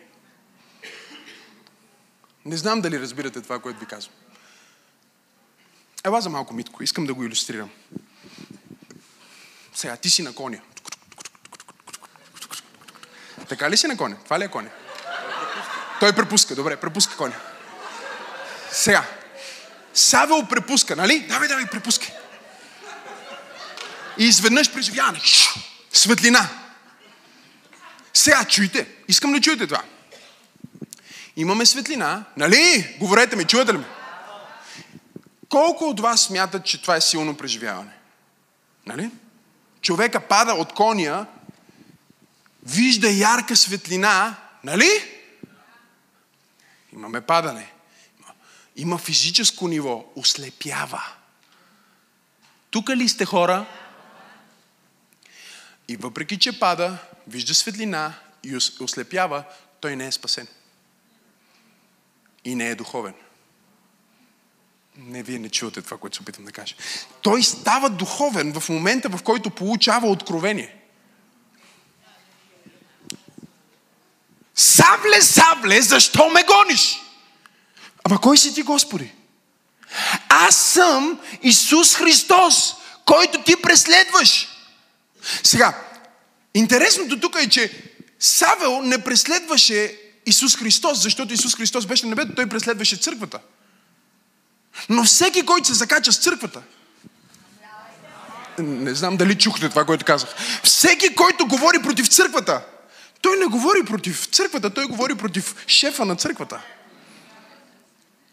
[2.48, 4.14] Не знам дали разбирате това, което ви казвам.
[6.04, 7.70] Ела за малко, Митко, искам да го иллюстрирам.
[9.74, 10.60] Сега, ти си на коня.
[13.50, 14.18] Така ли си на коня?
[14.24, 14.70] Това ли е коня?
[16.00, 17.36] Той препуска, добре, препуска коня.
[18.72, 19.06] Сега,
[19.94, 21.20] Савел препуска, нали?
[21.20, 22.10] Давай, давай, препускай.
[24.18, 25.22] И изведнъж преживяване.
[25.94, 26.50] Светлина.
[28.14, 28.88] Сега чуйте.
[29.08, 29.84] Искам да чуете това.
[31.38, 32.26] Имаме светлина.
[32.38, 32.96] Нали?
[33.00, 33.86] Говорете ми, чуете ли ме?
[35.50, 37.92] Колко от вас смятат, че това е силно преживяване?
[38.86, 39.12] Нали?
[39.82, 41.26] Човека пада от коня,
[42.64, 44.90] вижда ярка светлина, нали?
[46.94, 47.72] Имаме падане.
[48.76, 51.04] Има физическо ниво, ослепява.
[52.72, 53.66] Тук ли сте хора?
[55.88, 56.98] И въпреки, че пада,
[57.28, 59.44] вижда светлина и ослепява,
[59.82, 60.48] той не е спасен.
[62.46, 63.14] И не е духовен.
[64.98, 66.76] Не, вие не чувате това, което се опитам да кажа.
[67.22, 70.76] Той става духовен в момента, в който получава откровение.
[74.56, 77.02] Савле, Савле, защо ме гониш?
[78.04, 79.14] Ама кой си ти, Господи?
[80.30, 84.48] Аз съм Исус Христос, който ти преследваш.
[85.44, 85.84] Сега,
[86.54, 89.98] интересното тук е, че Савел не преследваше
[90.28, 93.40] Исус Христос, защото Исус Христос беше на небето, той преследваше църквата.
[94.90, 96.62] Но всеки, който се закача с църквата,
[98.60, 100.30] не знам дали чухте това, което казах.
[100.64, 102.62] Всеки, който говори против църквата,
[103.22, 106.62] той не говори против църквата, той говори против шефа на църквата.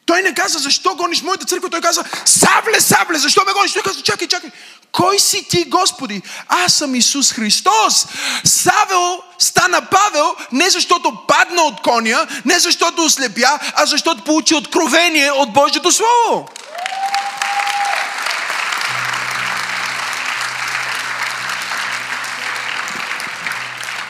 [0.07, 1.71] Той не каза, защо гониш моята църква?
[1.71, 3.73] Той каза, сабле, сабле, защо ме гониш?
[3.73, 4.51] Той каза, чакай, чакай.
[4.95, 6.23] Кой си ти, Господи?
[6.49, 8.07] Аз съм Исус Христос.
[8.45, 15.31] Савел стана Павел не защото падна от коня, не защото ослепя, а защото получи откровение
[15.33, 16.49] от Божието Слово.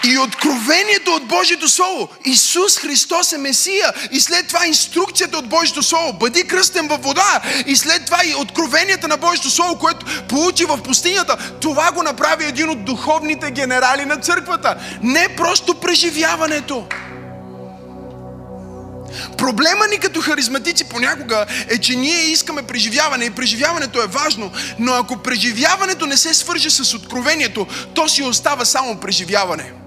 [0.05, 2.09] И откровението от Божието Слово.
[2.25, 3.93] Исус Христос е Месия.
[4.13, 6.13] И след това инструкцията от Божието Слово.
[6.13, 7.41] Бъди кръстен във вода.
[7.67, 11.37] И след това и откровенията на Божието Слово, което получи в пустинята.
[11.61, 14.77] Това го направи един от духовните генерали на църквата.
[15.03, 16.87] Не просто преживяването.
[19.39, 24.93] Проблема ни като харизматици понякога е, че ние искаме преживяване и преживяването е важно, но
[24.93, 29.84] ако преживяването не се свърже с откровението, то си остава само преживяване.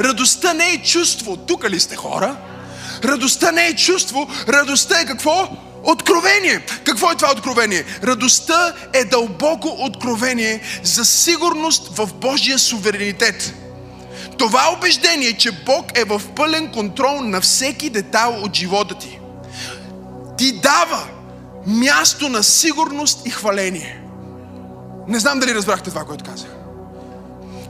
[0.00, 1.36] Радостта не е чувство.
[1.36, 2.36] Тук ли сте хора?
[3.04, 4.28] Радостта не е чувство.
[4.48, 5.48] Радостта е какво?
[5.82, 6.66] Откровение.
[6.84, 7.84] Какво е това откровение?
[8.04, 13.54] Радостта е дълбоко откровение за сигурност в Божия суверенитет.
[14.38, 19.18] Това убеждение, че Бог е в пълен контрол на всеки детайл от живота ти,
[20.38, 21.08] ти дава
[21.66, 24.02] място на сигурност и хваление.
[25.08, 26.59] Не знам дали разбрахте това, което казах.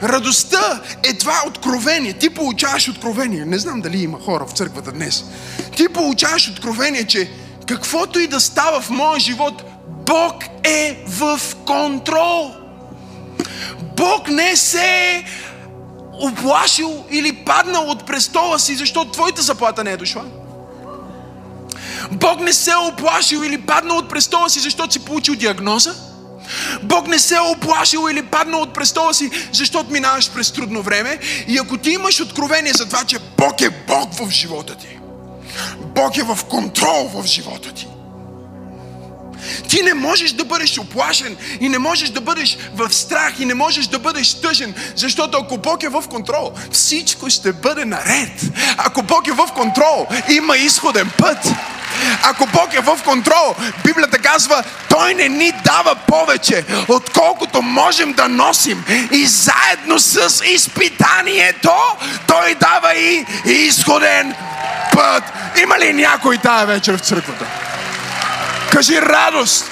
[0.02, 2.12] Радостта е това откровение.
[2.12, 3.44] Ти получаваш откровение.
[3.44, 5.24] Не знам дали има хора в църквата днес.
[5.76, 7.30] Ти получаваш откровение, че
[7.66, 9.62] каквото и да става в моя живот,
[10.06, 12.54] Бог е в контрол.
[13.96, 15.24] Бог не се е
[16.12, 20.24] оплашил или паднал от престола си, защото твоята заплата не е дошла.
[22.12, 26.09] Бог не се е оплашил или паднал от престола си, защото си получил диагноза.
[26.82, 31.18] Бог не се е оплашил или паднал от престола си, защото минаваш през трудно време.
[31.48, 34.98] И ако ти имаш откровение за това, че Бог е Бог в живота ти,
[35.94, 37.86] Бог е в контрол в живота ти,
[39.68, 43.54] ти не можеш да бъдеш оплашен и не можеш да бъдеш в страх и не
[43.54, 48.42] можеш да бъдеш тъжен, защото ако Бог е в контрол, всичко ще бъде наред.
[48.76, 51.38] Ако Бог е в контрол, има изходен път.
[52.22, 58.28] Ако Бог е в контрол, Библията казва, Той не ни дава повече, отколкото можем да
[58.28, 58.84] носим.
[59.10, 61.72] И заедно с изпитанието,
[62.26, 64.34] Той дава и изходен
[64.92, 65.22] път.
[65.62, 67.46] Има ли някой тая вечер в църквата?
[68.72, 69.70] Кажи радост.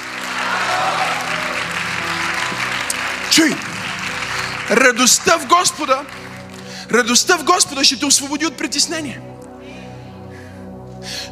[3.31, 3.55] Чуй,
[4.71, 6.01] радостта в Господа,
[6.91, 9.19] радостта в Господа ще те освободи от притеснение.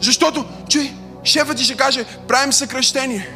[0.01, 0.91] Защото, чуй,
[1.27, 3.30] Шефът ти ще каже, правим съкръщение.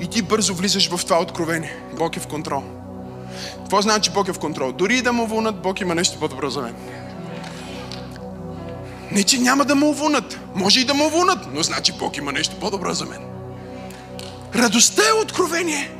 [0.00, 1.76] И ти бързо влизаш в това откровение.
[1.98, 2.62] Бог е в контрол.
[3.56, 4.72] Какво значи Бог е в контрол?
[4.72, 6.74] Дори да му вълнат, Бог има нещо по-добро за мен.
[9.12, 10.38] Не, че няма да му уволнат.
[10.54, 13.20] Може и да му уволнат, но значи Бог има нещо по-добро за мен.
[14.54, 15.90] Радостта е откровение,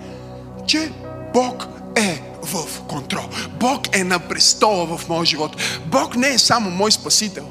[0.67, 0.93] че
[1.35, 3.25] Бог е в контрол.
[3.61, 5.57] Бог е на престола в моя живот.
[5.87, 7.49] Бог не е само мой спасител.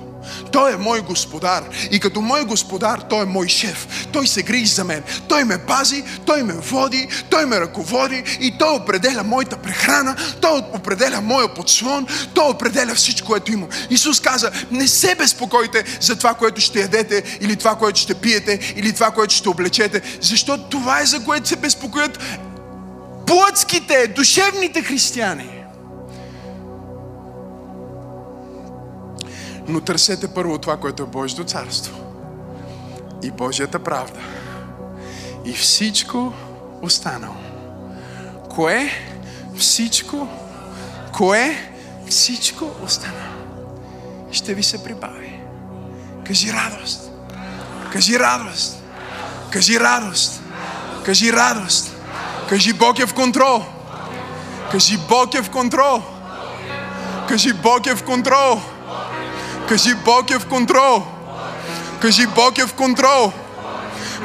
[0.51, 1.63] Той е мой господар.
[1.91, 3.87] И като мой господар, той е мой шеф.
[4.11, 5.03] Той се грижи за мен.
[5.27, 10.61] Той ме пази, той ме води, той ме ръководи и той определя моята прехрана, той
[10.73, 13.67] определя моя подслон, той определя всичко, което има.
[13.89, 18.73] Исус каза, не се безпокойте за това, което ще ядете, или това, което ще пиете,
[18.75, 22.19] или това, което ще облечете, защото това е за което се безпокоят
[23.27, 25.64] плътските, душевните християни.
[29.67, 32.05] Но търсете първо това, което е Божието царство
[33.23, 34.19] и Божията правда.
[35.45, 36.33] И всичко
[36.81, 37.35] останало.
[38.49, 38.91] Кое?
[39.57, 40.27] Всичко.
[41.13, 41.71] Кое?
[42.09, 43.35] Всичко останало.
[44.31, 45.39] Ще ви се прибави.
[46.25, 47.11] Кажи радост.
[47.91, 48.83] Кажи радост.
[49.49, 50.41] Кажи радост.
[51.05, 51.95] Кажи радост.
[52.49, 53.63] Кажи Бог е в контрол.
[54.71, 56.01] Кажи Бог е в контрол.
[57.27, 58.61] Кажи Бог е в контрол.
[59.69, 61.03] Кажи Бог е в контрол.
[62.01, 63.31] Кажи Бог е в контрол.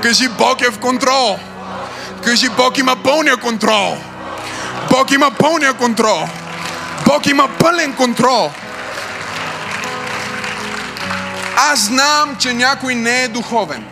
[0.02, 1.38] Кажи Бог е в контрол.
[2.24, 3.96] Кажи Бог има пълния контрол.
[4.90, 6.28] Бог има пълния контрол.
[7.06, 8.50] Бог има пълен контрол.
[11.56, 13.84] Аз знам, че някой не е духовен.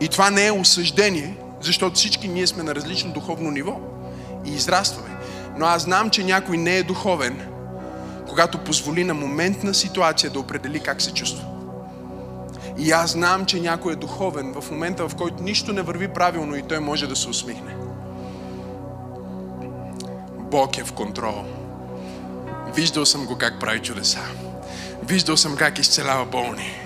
[0.00, 3.76] И това не е осъждение, защото всички ние сме на различно духовно ниво
[4.46, 5.08] и израстваме.
[5.58, 7.46] Но аз знам, че някой не е духовен,
[8.40, 11.44] когато позволи на моментна ситуация да определи как се чувства.
[12.78, 16.56] И аз знам, че някой е духовен в момента, в който нищо не върви правилно
[16.56, 17.76] и той може да се усмихне.
[20.38, 21.44] Бог е в контрол.
[22.74, 24.20] Виждал съм го как прави чудеса.
[25.02, 26.79] Виждал съм как изцелява болни.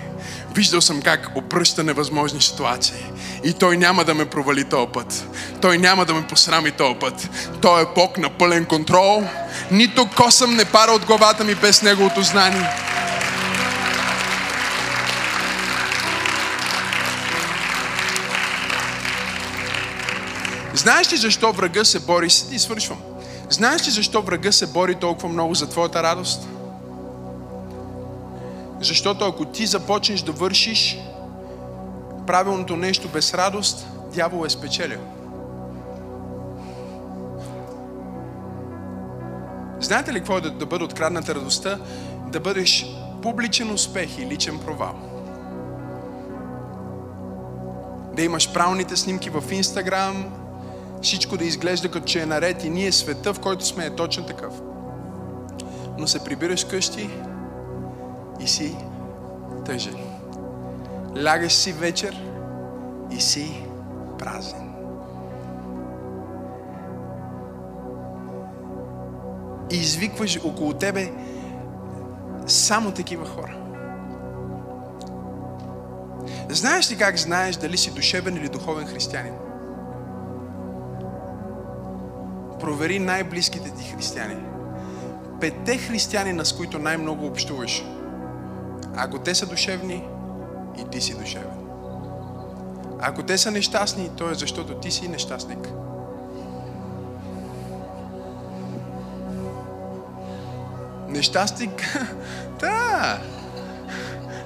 [0.55, 3.05] Виждал съм как обръща невъзможни ситуации.
[3.43, 5.27] И Той няма да ме провали този път.
[5.61, 7.29] Той няма да ме посрами този път.
[7.61, 9.23] Той е Бог на пълен контрол.
[9.71, 12.69] Нито косъм не пара от главата ми без Неговото знание.
[20.73, 22.27] Знаеш ли защо врага се бори?
[22.51, 22.97] И свършвам.
[23.49, 26.47] Знаеш ли защо врага се бори толкова много за твоята радост?
[28.79, 30.99] Защото ако ти започнеш да вършиш
[32.27, 34.99] правилното нещо без радост, дявол е спечелил.
[39.79, 41.79] Знаете ли какво е да, да бъде открадната радостта?
[42.27, 42.85] Да бъдеш
[43.21, 44.95] публичен успех и личен провал.
[48.15, 50.25] Да имаш правилните снимки в Инстаграм,
[51.01, 54.25] всичко да изглежда като че е наред и ние света, в който сме е точно
[54.25, 54.53] такъв.
[55.97, 57.09] Но се прибираш къщи
[58.39, 58.77] и си
[59.65, 59.95] тъжен.
[61.23, 62.23] Лягаш си вечер
[63.11, 63.65] и си
[64.19, 64.73] празен.
[69.71, 71.11] И извикваш около тебе
[72.47, 73.57] само такива хора.
[76.49, 79.33] Знаеш ли как знаеш дали си душевен или духовен християнин?
[82.59, 84.35] Провери най-близките ти християни.
[85.41, 87.83] Петте християнина, с които най-много общуваш.
[88.97, 90.03] Ако те са душевни,
[90.79, 91.65] и ти си душевен.
[93.01, 95.69] Ако те са нещастни, то е защото ти си нещастник.
[101.09, 101.97] Нещастник?
[102.59, 103.19] да.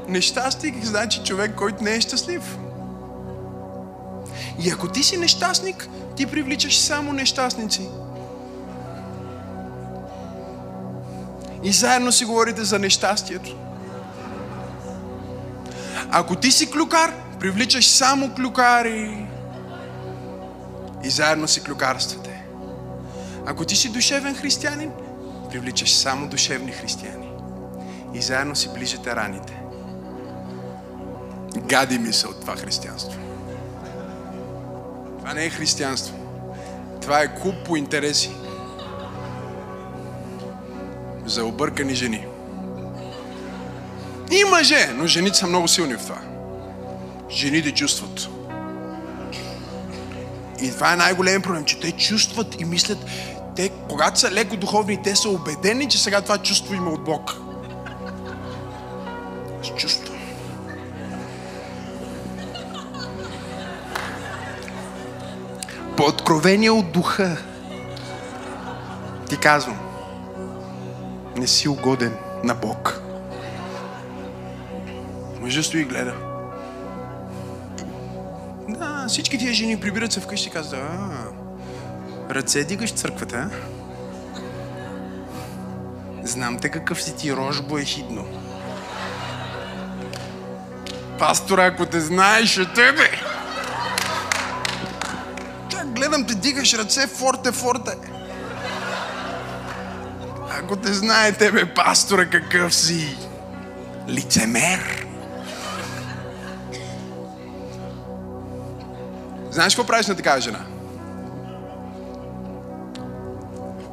[0.07, 2.57] Нещастник значи човек, който не е щастлив.
[4.59, 7.89] И ако ти си нещастник, ти привличаш само нещастници.
[11.63, 13.55] И заедно си говорите за нещастието.
[16.11, 19.27] Ако ти си клюкар, привличаш само клюкари
[21.03, 22.43] и заедно си клюкарствате.
[23.45, 24.91] Ако ти си душевен християнин,
[25.49, 27.31] привличаш само душевни християни
[28.13, 29.61] и заедно си ближите раните.
[31.57, 33.19] Гади ми се от това християнство.
[35.19, 36.15] Това не е християнство.
[37.01, 38.31] Това е клуб по интереси.
[41.25, 42.28] За объркани жени.
[44.31, 46.21] И мъже, но жените са много силни в това.
[47.31, 48.27] Жените чувстват.
[50.61, 52.97] И това е най-големият проблем, че те чувстват и мислят,
[53.55, 57.35] те, когато са леко духовни, те са убедени, че сега това чувство има от Бог.
[59.61, 60.17] Аз чувствам.
[65.97, 67.37] По откровение от духа
[69.29, 69.79] ти казвам,
[71.35, 72.13] не си угоден
[72.43, 73.08] на Бог.
[75.49, 76.13] Мъжът стои и гледа.
[78.67, 83.49] Да, всички тия жени прибират се вкъщи и казват, а, ръце дигаш църквата, а?
[86.27, 88.25] Знам те какъв си ти рожбо е хидно.
[91.19, 93.11] Пастора, ако те знаеш, е тебе.
[95.71, 97.91] Как гледам те дигаш ръце, форте, форте.
[100.51, 103.17] Ако те знае тебе, пастора, какъв си
[104.07, 105.08] лицемер.
[109.51, 110.65] Знаеш какво правиш на такава жена?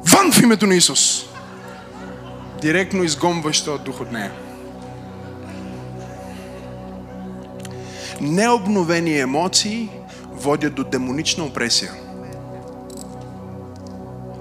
[0.05, 1.25] Вън в името на Исус!
[2.61, 4.31] Директно изгонваш този дух от нея.
[8.21, 9.89] Необновени емоции
[10.31, 11.91] водят до демонична опресия.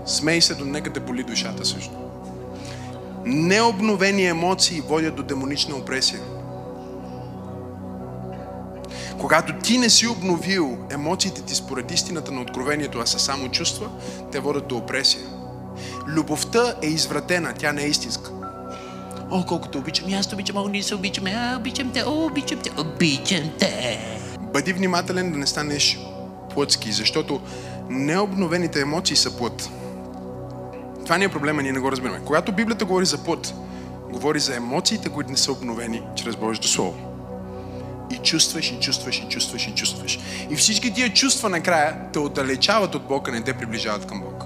[0.07, 1.95] Смей се, до нека те боли душата също.
[3.25, 6.21] Необновени емоции водят до демонична опресия.
[9.21, 13.91] Когато ти не си обновил емоциите ти според истината на откровението, а са само чувства,
[14.33, 15.23] те водят до опресия.
[16.07, 18.31] Любовта е извратена, тя не е истинска.
[19.31, 22.27] О, колкото обичам, и аз те обичам, о, ние се обичаме, а, обичам те, о,
[22.27, 23.99] обичам те, обичам те.
[24.41, 25.99] Бъди внимателен да не станеш
[26.55, 27.41] плътски, защото
[27.91, 29.71] необновените емоции са плът.
[31.05, 32.21] Това не е проблема, ние не го разбираме.
[32.25, 33.55] Когато Библията говори за плът,
[34.13, 37.16] говори за емоциите, които не са обновени чрез Божието Слово.
[38.11, 40.19] И чувстваш, и чувстваш, и чувстваш, и чувстваш.
[40.51, 44.45] И всички тия чувства накрая те отдалечават от Бога, не те приближават към Бог.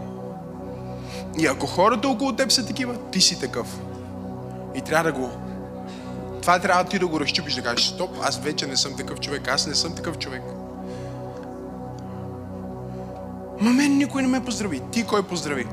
[1.39, 3.67] И ако хората около теб са такива, ти си такъв.
[4.75, 5.31] И трябва да го...
[6.43, 9.49] Това трябва ти да го разчупиш, да кажеш, стоп, аз вече не съм такъв човек,
[9.49, 10.43] аз не съм такъв човек.
[13.61, 14.81] Ма мен никой не ме поздрави.
[14.93, 15.67] Ти кой поздрави?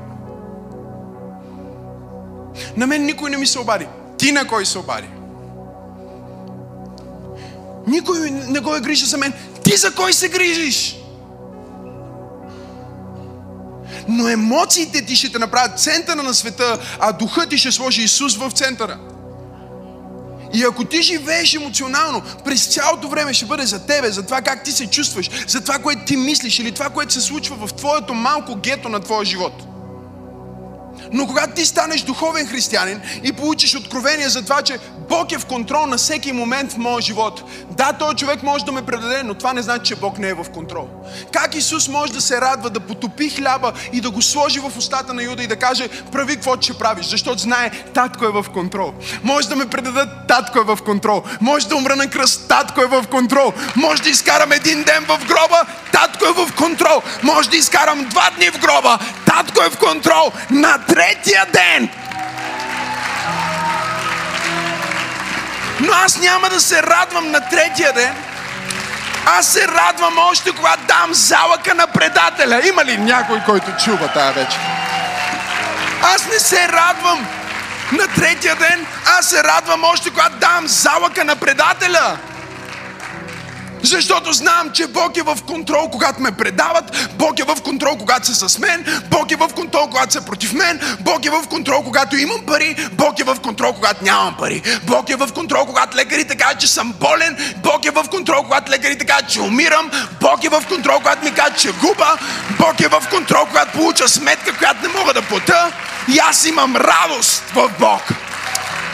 [2.76, 3.86] На мен никой не ми се обади.
[4.18, 5.08] Ти на кой се обади?
[7.88, 9.32] Никой не го е грижа за мен.
[9.64, 10.96] Ти за кой се грижиш?
[14.08, 18.36] Но емоциите ти ще те направят центъра на света, а духът ти ще сложи Исус
[18.36, 18.98] в центъра.
[20.54, 24.64] И ако ти живееш емоционално, през цялото време ще бъде за тебе, за това как
[24.64, 28.14] ти се чувстваш, за това, което ти мислиш или това, което се случва в твоето
[28.14, 29.67] малко гето на твоя живот.
[31.12, 34.78] Но когато ти станеш духовен християнин и получиш откровение за това, че
[35.08, 37.42] Бог е в контрол на всеки момент в моя живот.
[37.70, 40.34] Да, този човек може да ме предаде, но това не значи, че Бог не е
[40.34, 40.88] в контрол.
[41.32, 45.14] Как Исус може да се радва да потопи хляба и да го сложи в устата
[45.14, 48.92] на Юда и да каже, прави какво ще правиш, защото знае, татко е в контрол.
[49.22, 51.22] Може да ме предадат, татко е в контрол.
[51.40, 53.52] Може да умра на кръст, татко е в контрол.
[53.76, 57.02] Може да изкарам един ден в гроба, татко е в контрол.
[57.22, 60.32] Може да изкарам два дни в гроба, татко е в контрол.
[60.50, 61.88] На третия ден
[65.80, 68.14] Но аз няма да се радвам на третия ден.
[69.26, 72.62] Аз се радвам още когато дам залъка на предателя.
[72.68, 74.60] Има ли някой, който чува тази вечер?
[76.02, 77.26] Аз не се радвам
[77.92, 78.86] на третия ден.
[79.18, 82.16] Аз се радвам още когато дам залъка на предателя.
[83.82, 88.26] Защото знам, че Бог е в контрол, когато ме предават, Бог е в контрол, когато
[88.26, 91.82] са с мен, Бог е в контрол, когато са против мен, Бог е в контрол,
[91.82, 95.96] когато имам пари, Бог е в контрол, когато нямам пари, Бог е в контрол, когато
[95.96, 100.44] лекарите кажат, че съм болен, Бог е в контрол, когато лекарите кажат, че умирам, Бог
[100.44, 102.18] е в контрол, когато ми кажат, че губа,
[102.58, 105.72] Бог е в контрол, когато получа сметка, която не мога да плата.
[106.08, 108.02] И аз имам радост в Бог.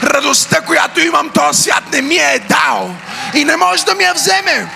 [0.03, 2.95] Радостта, която имам, този свят не ми е дал
[3.33, 4.67] и не може да ми я вземе.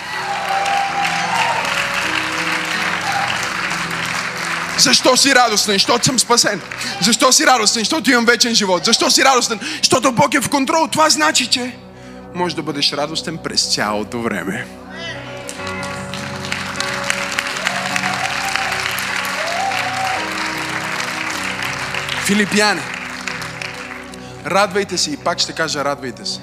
[4.78, 5.74] Защо си радостен?
[5.74, 6.61] Защото съм спасен.
[7.01, 7.82] Защо си радостен?
[7.82, 8.86] Защото имам вечен живот.
[8.86, 9.59] Защо си радостен?
[9.78, 10.88] Защото Бог е в контрол.
[10.88, 11.76] Това значи, че
[12.36, 14.65] може да бъдеш радостен през цялото време.
[22.26, 22.99] Филипяне.
[24.50, 26.41] Радвайте се и пак ще кажа радвайте се.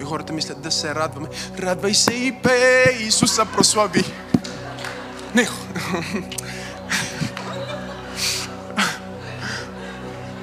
[0.00, 1.28] И хората мислят да се радваме.
[1.58, 4.04] Радвай се и пей, Исуса прослави.
[5.34, 5.44] Не,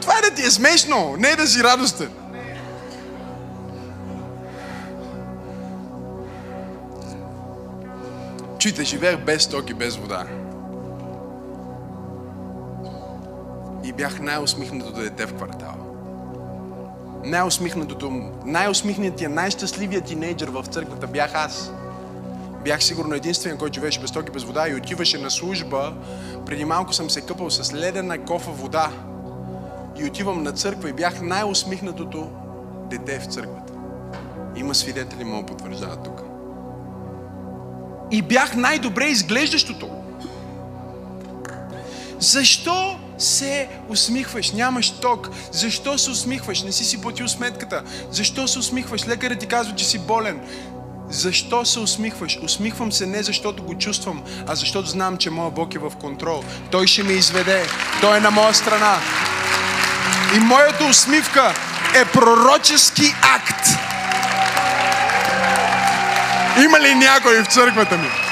[0.02, 2.10] това е да ти е смешно, не е да си радостен.
[8.60, 10.26] Чуйте, живеех без ток и без вода.
[13.84, 15.87] И бях най-усмихнатото дете в квартала
[17.28, 18.12] най-усмихнатото,
[18.46, 21.72] най-усмихнатия, най-щастливия тинейджър в църквата бях аз.
[22.64, 25.94] Бях сигурно единствен, който живееше без ток и без вода и отиваше на служба.
[26.46, 28.92] Преди малко съм се къпал с ледена кофа вода.
[29.98, 32.30] И отивам на църква и бях най-усмихнатото
[32.90, 33.74] дете в църквата.
[34.56, 36.22] Има свидетели, мога потвърждават тук.
[38.12, 39.90] И бях най-добре изглеждащото.
[42.20, 44.52] Защо се усмихваш?
[44.52, 45.30] Нямаш ток.
[45.52, 46.64] Защо се усмихваш?
[46.64, 47.84] Не си си платил сметката.
[48.12, 49.08] Защо се усмихваш?
[49.08, 50.40] Лекарът ти казва, че си болен.
[51.10, 52.40] Защо се усмихваш?
[52.44, 56.44] Усмихвам се не защото го чувствам, а защото знам, че моят Бог е в контрол.
[56.72, 57.66] Той ще ме изведе.
[58.02, 58.98] Той е на моя страна.
[60.36, 61.54] И моята усмивка
[61.96, 63.68] е пророчески акт.
[66.64, 68.27] Има ли някой в църквата ми?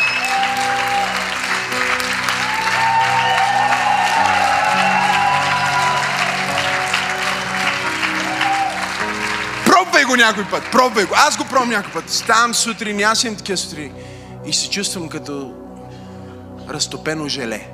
[10.07, 11.13] Го някой път, пробвай го.
[11.15, 12.09] Аз го пробвам някой път.
[12.09, 13.91] Ставам сутрин, аз имам такива сутрини.
[14.45, 15.53] И се чувствам като
[16.69, 17.67] разтопено желе.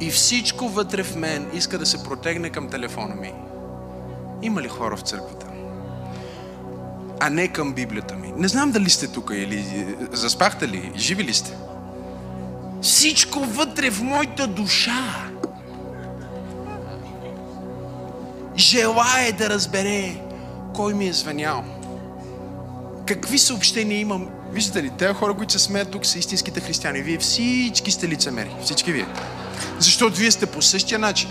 [0.00, 3.32] И всичко вътре в мен иска да се протегне към телефона ми.
[4.42, 5.46] Има ли хора в църквата?
[7.20, 8.32] А не към Библията ми.
[8.36, 11.56] Не знам дали сте тук или заспахте ли, живи ли сте.
[12.82, 15.29] Всичко вътре в моята душа
[18.60, 20.14] желае да разбере
[20.74, 21.64] кой ми е звънял.
[23.06, 24.28] Какви съобщения имам.
[24.52, 27.02] Виждате ли, тези хора, които се смеят тук, са истинските християни.
[27.02, 28.50] Вие всички сте лицемери.
[28.64, 29.06] Всички вие.
[29.78, 31.30] Защото вие сте по същия начин.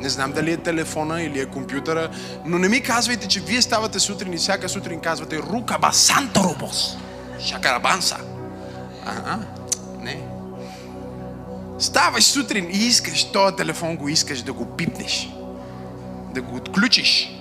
[0.00, 2.10] Не знам дали е телефона или е компютъра,
[2.44, 6.96] но не ми казвайте, че вие ставате сутрин и всяка сутрин казвате Рука басанторобос.
[7.40, 8.16] Шакарабанса.
[9.06, 9.38] Ага,
[10.00, 10.22] не.
[11.78, 15.28] Ставаш сутрин и искаш този телефон, го искаш да го пипнеш.
[16.34, 17.38] Да го отключиш.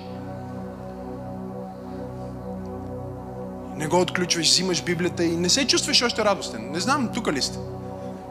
[3.75, 6.71] Не го отключваш, взимаш Библията и не се чувстваш още радостен.
[6.71, 7.57] Не знам, тук ли сте?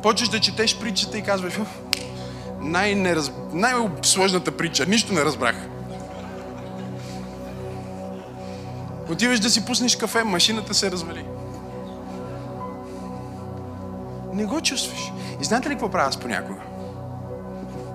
[0.02, 1.80] Почваш да четеш притчата и казваш, «Уф,
[2.60, 3.32] най-нераз...
[3.52, 5.56] най-сложната притча, нищо не разбрах.
[9.10, 11.24] Отиваш да си пуснеш кафе, машината се развали.
[14.34, 15.12] Не го чувстваш.
[15.40, 16.60] И знаете ли какво правя аз понякога?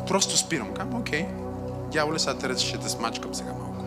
[0.08, 0.74] Просто спирам.
[0.74, 1.26] Кам, окей.
[1.96, 3.86] Дяволе, сега те ще те смачкам сега малко.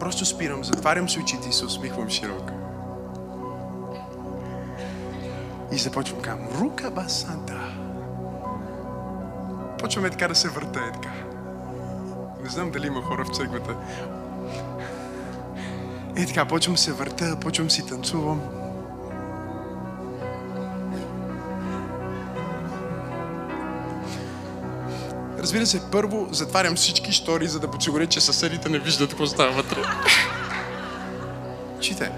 [0.00, 2.52] Просто спирам, затварям си очите и се усмихвам широко.
[5.72, 7.60] И започвам кам, рука басанта.
[9.78, 11.12] Почваме така да се върта е така.
[12.42, 13.76] Не знам дали има хора в църквата.
[16.16, 18.40] Е така, почвам се върта, почвам си танцувам.
[25.46, 29.52] Разбира се, първо затварям всички штори, за да подсигуря, че съседите не виждат какво става
[29.52, 29.82] вътре.
[31.80, 32.10] Чите.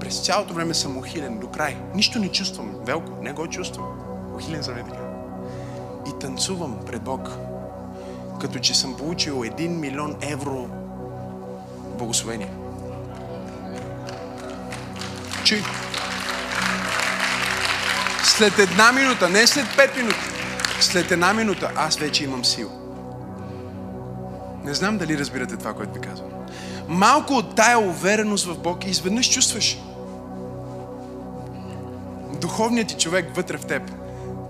[0.00, 1.76] През цялото време съм ухилен до край.
[1.94, 2.74] Нищо не чувствам.
[2.86, 3.86] Велко, не го чувствам.
[4.34, 4.84] Ухилен съм е.
[6.08, 7.28] И танцувам пред Бог.
[8.40, 10.68] Като че съм получил 1 милион евро
[11.98, 12.50] благословение.
[15.44, 15.62] Чуй.
[18.24, 20.37] След една минута, не след пет минути,
[20.80, 22.70] след една минута аз вече имам сила.
[24.64, 26.30] Не знам дали разбирате това, което ви казвам.
[26.88, 29.78] Малко от тая увереност в Бог и изведнъж чувстваш
[32.40, 33.82] духовният ти човек вътре в теб.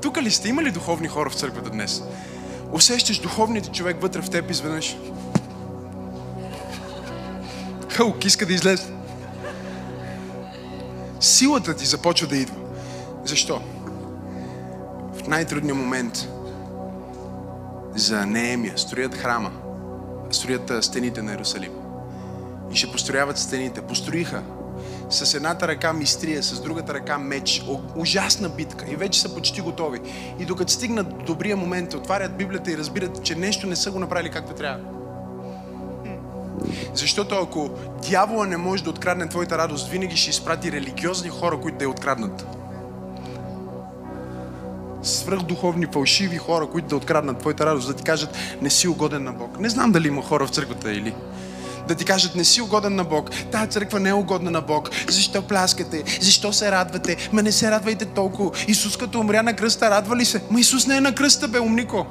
[0.02, 0.48] Тук ли сте?
[0.48, 2.02] Има ли духовни хора в църквата днес?
[2.72, 4.96] Усещаш духовният ти човек вътре в теб изведнъж.
[7.88, 8.92] Хълк иска да излезе.
[11.20, 12.56] Силата ти започва да идва.
[13.24, 13.60] Защо?
[15.28, 16.28] Най-трудния момент
[17.94, 19.50] за Неемия строят храма,
[20.30, 21.72] строят стените на Иерусалим.
[22.72, 23.82] И ще построяват стените.
[23.82, 24.42] Построиха
[25.10, 27.64] с едната ръка мистрия, с другата ръка меч.
[27.68, 28.84] О, ужасна битка.
[28.90, 30.00] И вече са почти готови.
[30.38, 33.98] И докато стигнат до добрия момент, отварят Библията и разбират, че нещо не са го
[33.98, 34.84] направили както трябва.
[36.94, 37.70] Защото ако
[38.10, 41.90] дявола не може да открадне твоята радост, винаги ще изпрати религиозни хора, които да я
[41.90, 42.57] откраднат.
[45.02, 49.32] Свръхдуховни, фалшиви хора, които да откраднат твоята радост, да ти кажат, не си угоден на
[49.32, 49.60] Бог.
[49.60, 51.14] Не знам дали има хора в църквата или
[51.88, 53.30] да ти кажат, не си угоден на Бог.
[53.52, 54.90] Тая църква не е угодна на Бог.
[55.08, 56.04] Защо пляскате?
[56.20, 57.28] Защо се радвате?
[57.32, 58.50] Ма не се радвайте толкова.
[58.68, 60.42] Исус като умря на кръста, радва ли се?
[60.50, 62.06] Ма Исус не е на кръста, бе, умнико.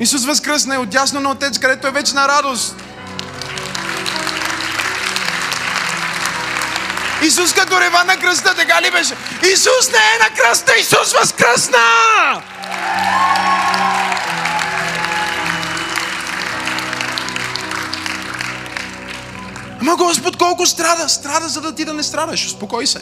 [0.00, 2.76] Исус възкръсна е отясно на Отец, където е вечна радост.
[7.22, 9.14] Исус като рева на кръста, така ли беше?
[9.52, 11.78] Исус не е на кръста, Исус възкръсна!
[19.80, 21.08] Ама Господ колко страда?
[21.08, 22.46] Страда, за да ти да не страдаш.
[22.46, 23.00] Успокой се.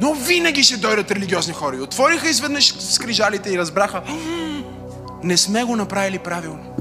[0.00, 1.76] Но винаги ще дойдат религиозни хора.
[1.76, 4.62] И Отвориха изведнъж скрижалите и разбраха, «М,
[5.22, 6.76] не сме го направили правилно.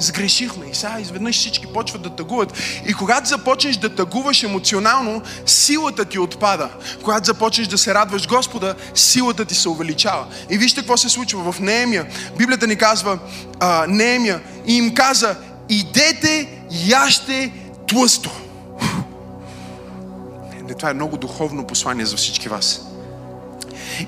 [0.00, 2.58] Сгрешихме и сега изведнъж всички почват да тъгуват.
[2.86, 6.68] И когато започнеш да тъгуваш емоционално, силата ти отпада.
[7.02, 10.26] Когато започнеш да се радваш Господа, силата ти се увеличава.
[10.50, 12.06] И вижте какво се случва в Неемия.
[12.38, 13.18] Библията ни казва,
[13.60, 15.36] а, Неемия и им каза,
[15.68, 16.48] идете,
[16.86, 17.52] яще
[17.88, 18.30] тлъсто.
[20.76, 22.89] Това е много духовно послание за всички вас.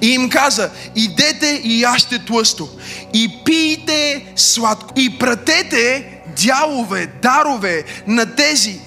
[0.01, 2.69] И им каза, идете и яще тлъсто,
[3.15, 6.05] и пийте сладко, и пратете
[6.37, 8.81] дялове, дарове на тези,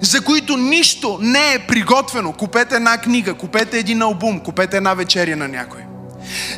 [0.00, 2.32] за които нищо не е приготвено.
[2.32, 5.80] Купете една книга, купете един албум, купете една вечеря на някой.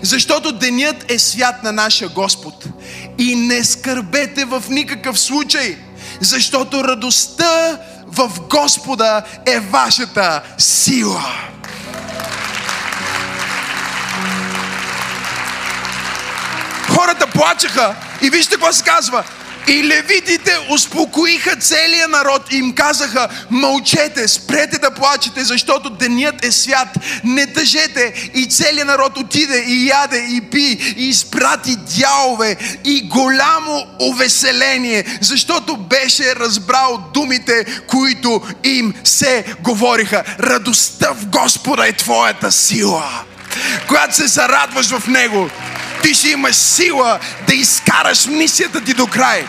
[0.03, 2.65] Защото денят е свят на нашия Господ.
[3.19, 5.77] И не скърбете в никакъв случай,
[6.21, 11.25] защото радостта в Господа е вашата сила.
[16.97, 19.25] Хората плачеха и вижте какво се казва.
[19.69, 26.53] И левитите успокоиха целия народ и им казаха, мълчете, спрете да плачете, защото денят е
[26.53, 26.89] свят,
[27.25, 28.31] не тъжете.
[28.35, 35.77] И целият народ отиде и яде и пи и изпрати дялове и голямо увеселение, защото
[35.77, 40.25] беше разбрал думите, които им се говориха.
[40.41, 43.25] Радостта в Господа е твоята сила.
[43.89, 45.51] Когато се зарадваш в Него,
[46.03, 49.47] ти ще имаш сила да изкараш мисията ти до край.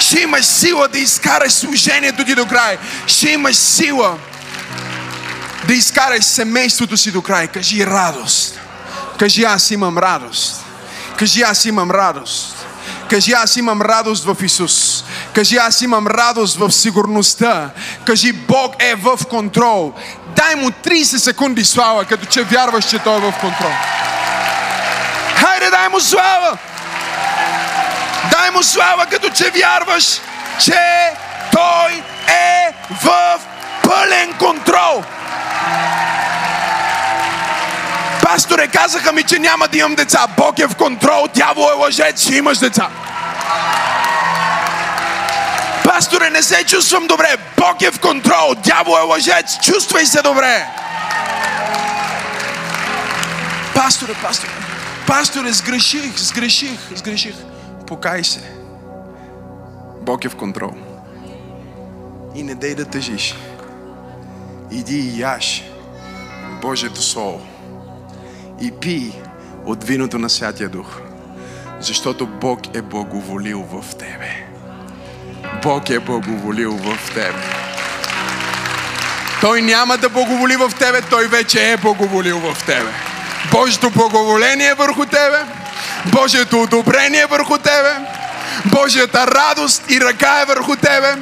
[0.00, 2.78] Ще имаш сила да изкараш служението ти до край.
[3.06, 4.18] Ще имаш сила
[5.66, 7.48] да изкараш семейството си до край.
[7.48, 8.60] Кажи радост.
[9.18, 10.64] Кажи аз имам радост.
[11.16, 12.66] Кажи аз имам радост.
[13.10, 15.04] Кажи аз имам радост в Исус.
[15.34, 17.70] Кажи аз имам радост в сигурността.
[18.04, 19.92] Кажи Бог е в контрол.
[20.36, 23.72] Дай му 30 секунди слава, като че вярваш, че Той е в контрол.
[25.60, 26.58] Хайде, дай му слава!
[28.30, 30.20] Дай му слава, като че вярваш,
[30.64, 31.12] че
[31.52, 33.40] Той е в
[33.82, 35.04] пълен контрол.
[38.22, 40.26] Пасторе, казаха ми, че няма да имам деца.
[40.36, 42.88] Бог е в контрол, дявол е лъжец, ще имаш деца.
[45.84, 47.36] Пасторе, не се чувствам добре.
[47.56, 50.66] Бог е в контрол, дявол е лъжец, чувствай се добре.
[53.74, 54.50] Пасторе, пасторе,
[55.10, 57.34] пасторе, сгреших, сгреших, сгреших.
[57.86, 58.40] Покай се.
[60.02, 60.72] Бог е в контрол.
[62.34, 63.34] И не дей да тъжиш.
[64.70, 65.64] Иди и яш
[66.62, 67.46] Божието Слово.
[68.60, 69.12] И пий
[69.66, 71.00] от виното на Святия Дух.
[71.80, 74.46] Защото Бог е благоволил в тебе.
[75.62, 77.44] Бог е благоволил в тебе.
[79.40, 83.09] Той няма да благоволи в тебе, Той вече е благоволил в тебе.
[83.52, 85.38] Божието благоволение върху тебе,
[86.06, 87.94] Божието одобрение върху тебе,
[88.64, 91.14] Божията радост и ръка е върху тебе,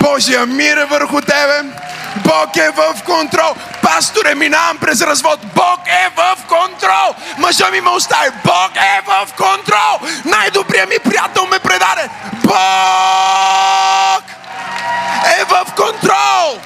[0.00, 1.62] Божия мир е върху тебе,
[2.16, 3.54] Бог е в контрол.
[3.82, 5.40] Пасторе, минавам през развод.
[5.54, 7.14] Бог е в контрол.
[7.38, 8.30] Мъжа ми ме остави.
[8.44, 10.08] Бог е в контрол.
[10.24, 12.08] Най-добрият ми приятел ме предаде.
[12.32, 14.24] Бог
[15.40, 16.60] е в контрол.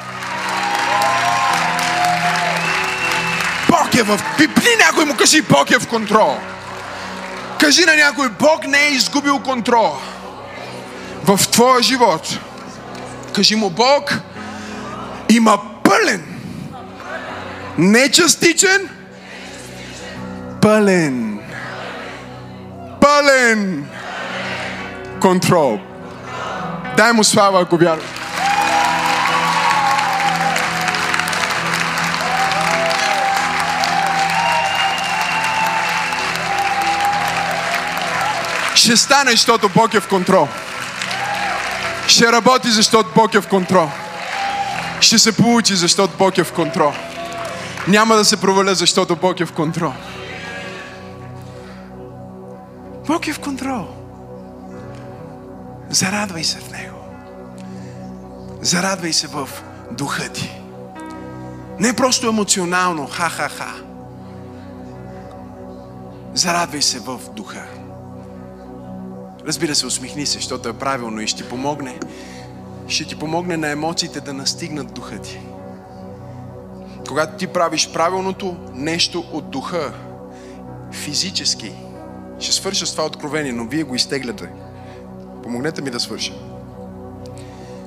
[4.05, 4.37] Бог е в...
[4.39, 6.37] Пипни някой му кажи, Бог е в контрол.
[7.61, 9.97] Кажи на някой, Бог не е изгубил контрол
[11.25, 12.39] в твоя живот.
[13.33, 14.19] Кажи му, Бог
[15.29, 16.25] има пълен,
[17.79, 18.89] не частичен,
[20.63, 21.41] пълен,
[23.01, 23.89] пълен
[25.21, 25.79] контрол.
[26.97, 28.20] Дай му слава, ако вярваш.
[38.91, 40.49] Ще стане, защото Бог е в контрол.
[42.07, 43.89] Ще работи, защото Бог е в контрол.
[45.01, 46.93] Ще се получи, защото Бог е в контрол.
[47.89, 49.93] Няма да се проваля, защото Бог е в контрол.
[53.07, 53.87] Бог е в контрол.
[55.91, 56.99] Зарадвай се в Него.
[58.61, 59.49] Зарадвай се в
[59.91, 60.61] духа ти.
[61.79, 63.73] Не просто емоционално, ха-ха-ха.
[66.35, 67.80] Зарадвай се в духа.
[69.47, 71.99] Разбира се, усмихни се, защото е правилно и ще помогне.
[72.89, 75.41] Ще ти помогне на емоциите да настигнат духа ти.
[77.09, 79.93] Когато ти правиш правилното нещо от духа,
[80.93, 81.73] физически,
[82.39, 84.49] ще свърша с това откровение, но вие го изтегляте.
[85.43, 86.33] Помогнете ми да свърша.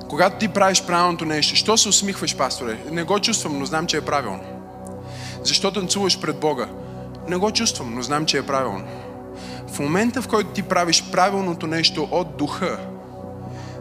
[0.08, 2.78] Когато ти правиш правилното нещо, що се усмихваш, пасторе?
[2.90, 4.42] Не го чувствам, но знам, че е правилно.
[5.44, 6.68] Защо танцуваш пред Бога?
[7.28, 8.84] Не го чувствам, но знам, че е правилно.
[9.68, 12.78] В момента, в който ти правиш правилното нещо от духа,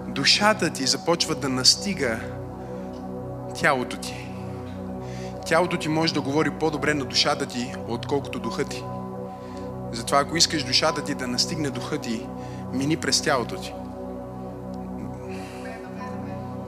[0.07, 2.19] душата ти започва да настига
[3.55, 4.27] тялото ти.
[5.45, 8.83] Тялото ти може да говори по-добре на душата ти, отколкото духа ти.
[9.91, 12.27] Затова ако искаш душата ти да настигне духа ти,
[12.73, 13.73] мини през тялото ти.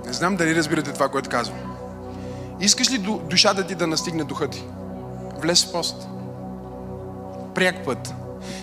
[0.06, 1.60] Не знам дали разбирате това, което казвам.
[2.60, 4.64] Искаш ли ду- душата ти да настигне духа ти?
[5.38, 6.08] Влез в пост.
[7.56, 8.14] Пряк път.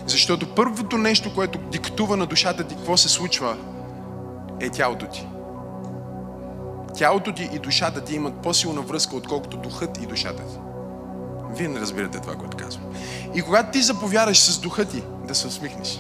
[0.06, 3.56] Защото първото нещо, което диктува на душата ти какво се случва,
[4.60, 5.26] е тялото ти.
[6.94, 10.58] Тялото ти и душата ти имат по-силна връзка, отколкото духът и душата ти.
[11.56, 12.84] Вие не разбирате това, което казвам.
[13.34, 15.98] И когато ти заповядаш с духа ти да се усмихнеш,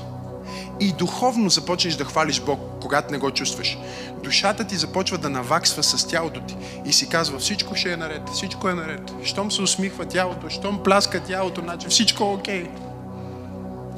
[0.80, 3.78] и духовно започнеш да хвалиш Бог, когато не го чувстваш.
[4.22, 6.56] Душата ти започва да наваксва с тялото ти
[6.86, 9.12] и си казва всичко ще е наред, всичко е наред.
[9.24, 12.68] Щом се усмихва тялото, щом пляска тялото, значи всичко е окей.